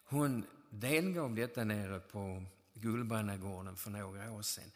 Hon 0.04 0.46
delgav 0.70 1.35
detta 1.35 1.64
nere 1.64 2.00
på 2.00 2.42
Gullbrannagården 2.74 3.76
för 3.76 3.90
några 3.90 4.33
år 4.33 4.42
sedan. 4.42 4.72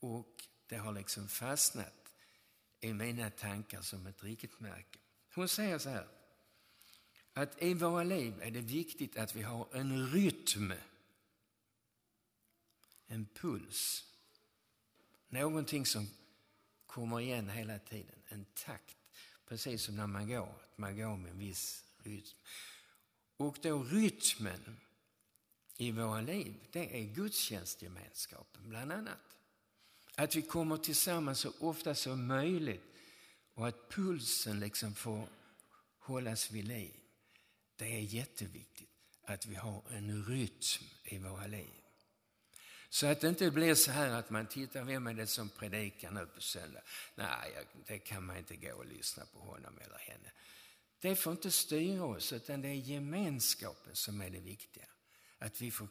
Och 0.00 0.44
det 0.66 0.76
har 0.76 0.92
liksom 0.92 1.28
fastnat 1.28 2.14
i 2.80 2.92
mina 2.92 3.30
tankar 3.30 3.82
som 3.82 4.06
ett 4.06 4.24
riktigt 4.24 4.60
märke. 4.60 4.98
Hon 5.34 5.48
säger 5.48 5.78
så 5.78 5.88
här, 5.88 6.06
att 7.32 7.62
i 7.62 7.74
våra 7.74 8.02
liv 8.02 8.34
är 8.42 8.50
det 8.50 8.60
viktigt 8.60 9.16
att 9.16 9.34
vi 9.34 9.42
har 9.42 9.68
en 9.72 10.06
rytm, 10.06 10.72
en 13.06 13.26
puls, 13.26 14.04
någonting 15.28 15.86
som 15.86 16.08
kommer 16.86 17.20
igen 17.20 17.48
hela 17.48 17.78
tiden, 17.78 18.16
en 18.28 18.44
takt, 18.54 18.95
precis 19.48 19.82
som 19.82 19.96
när 19.96 20.06
man 20.06 20.28
går, 20.28 20.48
att 20.48 20.78
man 20.78 20.96
går 20.96 21.16
med 21.16 21.30
en 21.30 21.38
viss 21.38 21.84
rytm. 21.98 22.38
Och 23.36 23.58
då 23.62 23.82
rytmen 23.82 24.80
i 25.76 25.90
våra 25.90 26.20
liv, 26.20 26.54
det 26.72 27.00
är 27.00 27.14
gudstjänstgemenskapen 27.14 28.68
bland 28.68 28.92
annat. 28.92 29.38
Att 30.14 30.36
vi 30.36 30.42
kommer 30.42 30.76
tillsammans 30.76 31.40
så 31.40 31.52
ofta 31.60 31.94
som 31.94 32.26
möjligt 32.26 32.84
och 33.54 33.68
att 33.68 33.90
pulsen 33.90 34.60
liksom 34.60 34.94
får 34.94 35.28
hållas 35.98 36.50
vid 36.50 36.64
liv. 36.64 36.94
Det 37.76 37.96
är 37.96 38.00
jätteviktigt 38.00 38.90
att 39.22 39.46
vi 39.46 39.54
har 39.54 39.82
en 39.90 40.24
rytm 40.24 40.84
i 41.04 41.18
våra 41.18 41.46
liv. 41.46 41.85
Så 42.88 43.06
att 43.06 43.20
det 43.20 43.28
inte 43.28 43.50
blir 43.50 43.74
så 43.74 43.90
här 43.90 44.10
att 44.10 44.30
man 44.30 44.46
tittar, 44.46 44.84
vem 44.84 45.06
är 45.06 45.14
det 45.14 45.26
som 45.26 45.48
predikar 45.48 46.10
nu 46.10 46.26
på 46.26 46.40
söndag? 46.40 46.80
Nej, 47.14 47.66
det 47.86 47.98
kan 47.98 48.26
man 48.26 48.36
inte 48.36 48.56
gå 48.56 48.74
och 48.74 48.86
lyssna 48.86 49.24
på 49.32 49.38
honom 49.38 49.78
eller 49.84 49.98
henne. 49.98 50.30
Det 51.00 51.16
får 51.16 51.32
inte 51.32 51.50
styra 51.50 52.04
oss, 52.04 52.32
utan 52.32 52.60
det 52.60 52.68
är 52.68 52.74
gemenskapen 52.74 53.96
som 53.96 54.20
är 54.20 54.30
det 54.30 54.40
viktiga. 54.40 54.86
Att 55.38 55.60
vi 55.60 55.70
får 55.70 55.88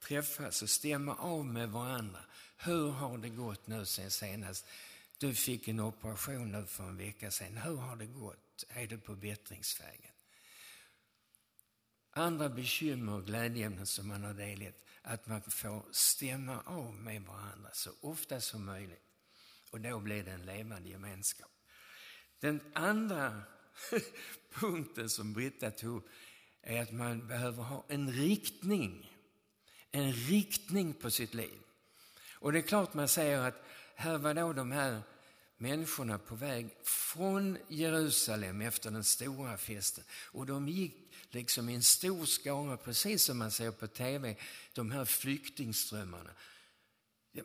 träffas 0.00 0.62
och 0.62 0.70
stämma 0.70 1.14
av 1.14 1.44
med 1.44 1.70
varandra. 1.70 2.20
Hur 2.56 2.90
har 2.90 3.18
det 3.18 3.28
gått 3.28 3.66
nu 3.66 3.86
sen 3.86 4.10
senast? 4.10 4.66
Du 5.18 5.34
fick 5.34 5.68
en 5.68 5.80
operation 5.80 6.52
nu 6.52 6.66
för 6.66 6.84
en 6.84 6.96
vecka 6.96 7.30
sedan. 7.30 7.56
Hur 7.56 7.76
har 7.76 7.96
det 7.96 8.06
gått? 8.06 8.64
Är 8.68 8.86
du 8.86 8.98
på 8.98 9.14
bättringsvägen? 9.14 10.12
Andra 12.10 12.48
bekymmer 12.48 13.12
och 13.12 13.26
glädjeämnen 13.26 13.86
som 13.86 14.08
man 14.08 14.24
har 14.24 14.34
delat, 14.34 14.74
att 15.06 15.26
man 15.26 15.42
får 15.42 15.86
stämma 15.90 16.60
av 16.60 16.94
med 16.94 17.22
varandra 17.22 17.70
så 17.72 17.90
ofta 18.00 18.40
som 18.40 18.64
möjligt. 18.64 19.02
Och 19.70 19.80
då 19.80 20.00
blir 20.00 20.24
det 20.24 20.30
en 20.30 20.46
levande 20.46 20.88
gemenskap. 20.88 21.50
Den 22.40 22.60
andra 22.72 23.42
punkten 24.54 25.10
som 25.10 25.32
Britta 25.32 25.70
tog 25.70 25.96
upp 25.96 26.08
är 26.62 26.82
att 26.82 26.92
man 26.92 27.26
behöver 27.26 27.62
ha 27.62 27.84
en 27.88 28.12
riktning 28.12 29.16
en 29.96 30.12
riktning 30.12 30.94
på 30.94 31.10
sitt 31.10 31.34
liv. 31.34 31.58
Och 32.32 32.52
det 32.52 32.58
är 32.58 32.62
klart 32.62 32.94
man 32.94 33.08
säger 33.08 33.40
att 33.40 33.64
här 33.94 34.18
var 34.18 34.34
då 34.34 34.52
de 34.52 34.72
här 34.72 35.02
människorna 35.58 36.18
på 36.18 36.34
väg 36.34 36.68
från 36.82 37.58
Jerusalem 37.68 38.60
efter 38.60 38.90
den 38.90 39.04
stora 39.04 39.58
festen. 39.58 40.04
Och 40.32 40.46
de 40.46 40.68
gick 40.68 40.94
liksom 41.30 41.68
i 41.68 41.74
en 41.74 41.82
stor 41.82 42.24
skara, 42.24 42.76
precis 42.76 43.22
som 43.22 43.38
man 43.38 43.50
ser 43.50 43.70
på 43.70 43.86
tv, 43.86 44.36
de 44.72 44.90
här 44.90 45.04
flyktingströmmarna. 45.04 46.30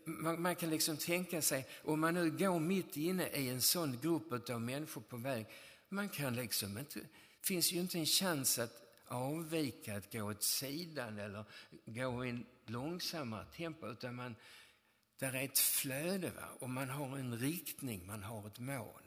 Man, 0.06 0.42
man, 0.42 0.56
kan 0.56 0.70
liksom 0.70 0.98
tänka 0.98 1.42
sig, 1.42 1.68
om 1.84 2.00
man 2.00 2.14
nu 2.14 2.32
går 2.32 2.60
mitt 2.60 2.98
inne 2.98 3.28
i 3.28 3.50
en 3.50 3.62
sån 3.62 4.00
grupp 4.02 4.50
av 4.50 4.62
människor 4.62 5.02
på 5.02 5.18
väg, 5.18 5.46
man 5.90 6.10
kan 6.10 6.36
liksom 6.36 6.78
inte, 6.78 7.00
finns 7.42 7.72
ju 7.72 7.80
inte 7.80 8.00
en 8.00 8.06
chans 8.06 8.60
att 8.60 8.82
avvika, 9.08 9.98
att 9.98 10.14
gå 10.14 10.24
åt 10.24 10.44
sidan 10.44 11.20
eller 11.20 11.46
gå 11.86 12.26
i 12.26 12.30
en 12.30 12.46
långsammare 12.66 13.46
tempo, 13.46 13.88
utan 13.88 14.16
man, 14.16 14.36
där 15.22 15.34
är 15.34 15.46
ett 15.46 15.60
flöde 15.60 16.30
va? 16.30 16.50
och 16.60 16.70
man 16.70 16.90
har 16.90 17.18
en 17.18 17.38
riktning, 17.38 18.08
man 18.08 18.24
har 18.24 18.48
ett 18.48 18.60
mål. 18.60 19.02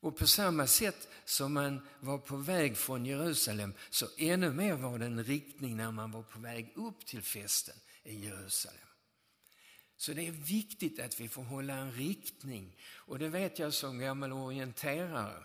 Och 0.00 0.16
på 0.16 0.26
samma 0.26 0.66
sätt 0.66 1.08
som 1.24 1.52
man 1.52 1.88
var 2.00 2.18
på 2.18 2.36
väg 2.36 2.76
från 2.76 3.06
Jerusalem, 3.06 3.74
så 3.90 4.06
ännu 4.18 4.52
mer 4.52 4.74
var 4.74 4.98
det 4.98 5.06
en 5.06 5.24
riktning 5.24 5.76
när 5.76 5.90
man 5.90 6.10
var 6.10 6.22
på 6.22 6.38
väg 6.38 6.72
upp 6.76 7.06
till 7.06 7.22
festen 7.22 7.74
i 8.02 8.24
Jerusalem. 8.24 8.88
Så 9.96 10.12
det 10.12 10.26
är 10.26 10.32
viktigt 10.32 11.00
att 11.00 11.20
vi 11.20 11.28
får 11.28 11.42
hålla 11.42 11.74
en 11.74 11.92
riktning. 11.92 12.76
Och 12.94 13.18
det 13.18 13.28
vet 13.28 13.58
jag 13.58 13.74
som 13.74 13.98
gammal 13.98 14.32
orienterare 14.32 15.42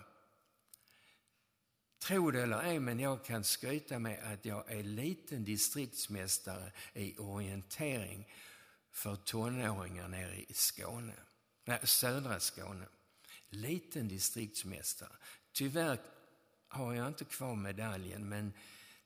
Tro 2.01 2.31
det 2.31 2.41
eller 2.41 2.61
ej, 2.61 2.79
men 2.79 2.99
jag 2.99 3.25
kan 3.25 3.43
skryta 3.43 3.99
med 3.99 4.33
att 4.33 4.45
jag 4.45 4.71
är 4.71 4.83
liten 4.83 5.43
distriktsmästare 5.43 6.71
i 6.93 7.17
orientering 7.17 8.27
för 8.91 9.15
tonåringar 9.15 10.07
nere 10.07 10.35
i 10.35 10.53
Skåne, 10.53 11.13
nej, 11.65 11.79
södra 11.83 12.39
Skåne. 12.39 12.85
Liten 13.49 14.07
distriktsmästare. 14.07 15.11
Tyvärr 15.51 15.99
har 16.67 16.93
jag 16.93 17.07
inte 17.07 17.25
kvar 17.25 17.55
medaljen, 17.55 18.29
men 18.29 18.53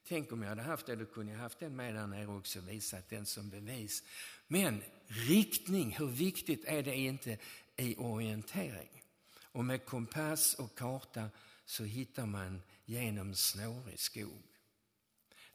tänk 0.07 0.31
om 0.31 0.41
jag 0.41 0.49
hade 0.49 0.61
haft 0.61 0.85
det, 0.85 0.95
då 0.95 1.05
kunde 1.05 1.31
jag 1.31 1.39
haft 1.39 1.59
den 1.59 1.75
med 1.75 1.95
där 1.95 2.07
nere 2.07 2.27
också, 2.27 2.59
och 2.59 2.69
visat 2.69 3.09
den 3.09 3.25
som 3.25 3.49
bevis. 3.49 4.03
Men 4.47 4.83
riktning, 5.07 5.91
hur 5.91 6.07
viktigt 6.07 6.65
är 6.65 6.83
det 6.83 6.95
inte 6.95 7.37
i 7.75 7.95
orientering? 7.95 9.03
Och 9.41 9.65
med 9.65 9.85
kompass 9.85 10.53
och 10.53 10.77
karta 10.77 11.29
så 11.65 11.83
hittar 11.83 12.25
man 12.25 12.61
genom 12.85 13.35
snårig 13.35 13.99
skog. 13.99 14.43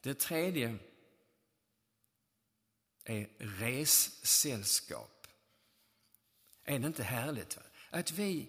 Det 0.01 0.15
tredje 0.15 0.79
är 3.05 3.29
ressällskap. 3.39 5.27
Är 6.65 6.79
det 6.79 6.87
inte 6.87 7.03
härligt? 7.03 7.57
Va? 7.57 7.63
Att 7.91 8.13
vi 8.13 8.49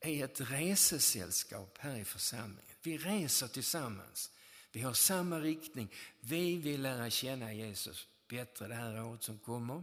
är 0.00 0.24
ett 0.24 0.40
resesällskap 0.40 1.78
här 1.80 1.96
i 1.96 2.04
församlingen. 2.04 2.76
Vi 2.82 2.98
reser 2.98 3.48
tillsammans. 3.48 4.30
Vi 4.72 4.80
har 4.80 4.92
samma 4.92 5.40
riktning. 5.40 5.88
Vi 6.20 6.56
vill 6.56 6.82
lära 6.82 7.10
känna 7.10 7.52
Jesus 7.52 8.08
bättre 8.28 8.68
det 8.68 8.74
här 8.74 9.04
året 9.04 9.22
som 9.22 9.38
kommer. 9.38 9.82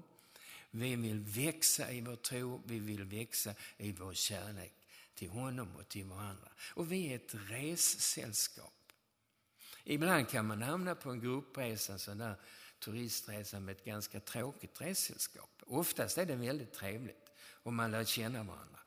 Vi 0.72 0.96
vill 0.96 1.20
växa 1.20 1.92
i 1.92 2.02
vår 2.02 2.16
tro, 2.16 2.62
vi 2.66 2.80
vill 2.80 3.04
växa 3.04 3.54
i 3.78 3.92
vår 3.92 4.14
kärlek 4.14 4.74
till 5.14 5.30
honom 5.30 5.76
och 5.76 5.90
till 5.90 6.06
varandra. 6.06 6.50
Och 6.74 6.92
vi 6.92 7.12
är 7.12 7.16
ett 7.16 7.36
ressällskap. 7.36 8.74
Ibland 9.84 10.30
kan 10.30 10.48
man 10.48 10.62
hamna 10.62 10.96
på 10.96 11.10
en 11.10 11.20
gruppresa, 11.20 11.98
sådär 11.98 12.36
turistresa 12.82 13.60
med 13.60 13.78
ett 13.78 13.86
ganska 13.86 14.20
tråkigt 14.20 14.82
resesällskap. 14.82 15.64
Oftast 15.66 16.18
är 16.18 16.26
det 16.26 16.36
väldigt 16.36 16.74
trevligt 16.74 17.32
och 17.40 17.74
man 17.74 17.92
lär 17.92 18.04
känna 18.04 18.44
varandra. 18.44 18.80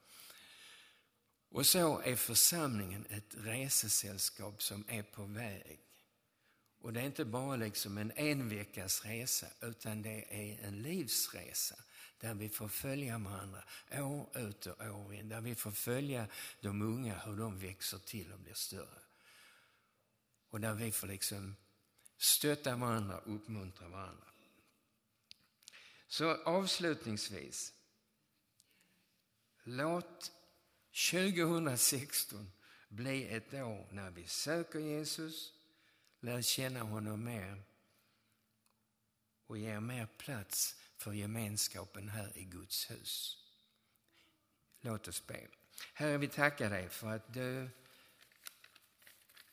Och 1.48 1.66
så 1.66 2.00
är 2.00 2.16
församlingen 2.16 3.06
ett 3.10 3.34
resesällskap 3.36 4.62
som 4.62 4.84
är 4.88 5.02
på 5.02 5.24
väg 5.24 5.78
Och 6.80 6.92
det 6.92 7.00
är 7.00 7.04
inte 7.04 7.24
bara 7.24 7.56
liksom 7.56 7.98
en 7.98 8.12
en 8.16 8.48
veckas 8.48 9.04
resa 9.04 9.46
utan 9.60 10.02
det 10.02 10.24
är 10.30 10.66
en 10.66 10.82
livsresa 10.82 11.76
där 12.20 12.34
vi 12.34 12.48
får 12.48 12.68
följa 12.68 13.18
varandra 13.18 13.64
år 13.92 14.38
ut 14.38 14.66
och 14.66 14.86
år 14.86 15.14
in. 15.14 15.28
Där 15.28 15.40
vi 15.40 15.54
får 15.54 15.70
följa 15.70 16.26
de 16.60 16.82
unga 16.82 17.18
hur 17.18 17.36
de 17.36 17.58
växer 17.58 17.98
till 17.98 18.32
och 18.32 18.38
blir 18.38 18.54
större. 18.54 19.00
Och 20.50 20.60
där 20.60 20.74
vi 20.74 20.92
får 20.92 21.06
liksom 21.06 21.56
stötta 22.24 22.76
varandra 22.76 23.18
uppmuntra 23.18 23.88
varandra. 23.88 24.26
Så 26.06 26.34
avslutningsvis, 26.34 27.72
låt 29.62 30.32
2016 31.10 32.52
bli 32.88 33.28
ett 33.28 33.54
år 33.54 33.88
när 33.90 34.10
vi 34.10 34.26
söker 34.26 34.78
Jesus, 34.78 35.52
lär 36.20 36.42
känna 36.42 36.80
honom 36.80 37.24
mer 37.24 37.62
och 39.46 39.58
ger 39.58 39.80
mer 39.80 40.06
plats 40.06 40.76
för 40.96 41.12
gemenskapen 41.12 42.08
här 42.08 42.38
i 42.38 42.44
Guds 42.44 42.90
hus. 42.90 43.38
Låt 44.80 45.08
oss 45.08 45.26
be. 45.26 45.48
Herre, 45.94 46.18
vi 46.18 46.28
tackar 46.28 46.70
dig 46.70 46.88
för 46.88 47.08
att 47.08 47.34
du 47.34 47.70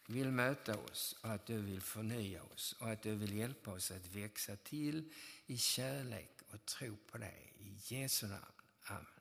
vill 0.05 0.31
möta 0.31 0.77
oss 0.77 1.15
och 1.21 1.29
att 1.29 1.45
du 1.45 1.57
vill 1.57 1.81
förnya 1.81 2.43
oss 2.43 2.75
och 2.79 2.89
att 2.89 3.01
du 3.01 3.15
vill 3.15 3.37
hjälpa 3.37 3.71
oss 3.71 3.91
att 3.91 4.15
växa 4.15 4.55
till 4.55 5.11
i 5.45 5.57
kärlek 5.57 6.31
och 6.49 6.65
tro 6.65 6.97
på 7.11 7.17
dig. 7.17 7.53
I 7.57 7.95
Jesu 7.95 8.27
namn. 8.27 8.45
Amen. 8.85 9.20